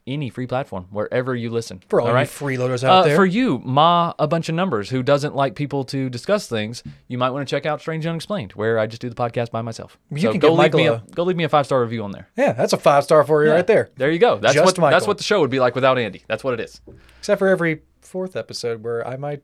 [0.07, 1.83] any free platform, wherever you listen.
[1.89, 3.15] For all you freeloaders out Uh, there.
[3.15, 7.17] For you, Ma, a bunch of numbers, who doesn't like people to discuss things, you
[7.17, 9.97] might want to check out Strange Unexplained, where I just do the podcast by myself.
[10.09, 12.11] You so can go leave me a, go leave me a five star review on
[12.11, 12.29] there.
[12.37, 13.89] yeah, that's a five star for you right there.
[13.97, 14.37] There you go.
[14.37, 16.23] That's Just what that's what the show would be like without Andy.
[16.27, 16.81] That's what it is.
[17.19, 19.43] Except for every fourth episode where I might.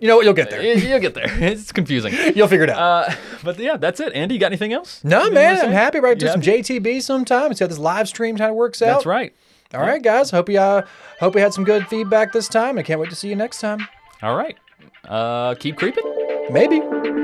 [0.00, 0.24] You know what?
[0.24, 0.62] You'll get there.
[0.62, 1.26] You- You'll get there.
[1.42, 2.14] It's confusing.
[2.36, 2.78] You'll figure it out.
[3.10, 4.12] Uh, but yeah, that's it.
[4.14, 5.02] Andy, you got anything else?
[5.02, 5.98] no, man, I'm happy.
[5.98, 6.40] Right, do some?
[6.40, 7.52] JTB sometime.
[7.54, 8.94] See how this live stream kind of works out.
[8.94, 9.34] That's right.
[9.74, 10.30] All right, guys.
[10.30, 10.82] Hope you uh,
[11.20, 12.78] hope we had some good feedback this time.
[12.78, 13.86] I can't wait to see you next time.
[14.22, 14.56] All right.
[15.06, 16.04] Uh, keep creeping.
[16.50, 16.80] Maybe.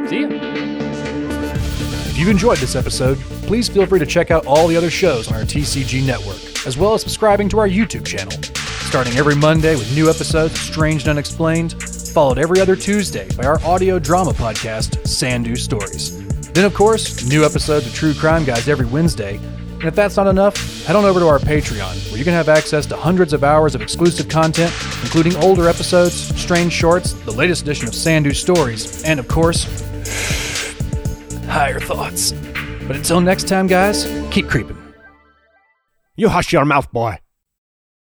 [0.09, 0.29] See ya.
[2.07, 5.29] If you've enjoyed this episode, please feel free to check out all the other shows
[5.29, 8.33] on our TCG network, as well as subscribing to our YouTube channel.
[8.89, 11.83] Starting every Monday with new episodes of Strange and Unexplained,
[12.13, 16.23] followed every other Tuesday by our audio drama podcast, Sandu Stories.
[16.53, 19.41] Then, of course, new episodes of True Crime Guys every Wednesday.
[19.75, 22.49] And if that's not enough, head on over to our Patreon, where you can have
[22.49, 24.73] access to hundreds of hours of exclusive content,
[25.03, 29.65] including older episodes, strange shorts, the latest edition of Sandu Stories, and of course,
[31.47, 32.33] higher thoughts.
[32.87, 34.79] But until next time, guys, keep creeping.
[36.17, 37.19] You hush your mouth, boy.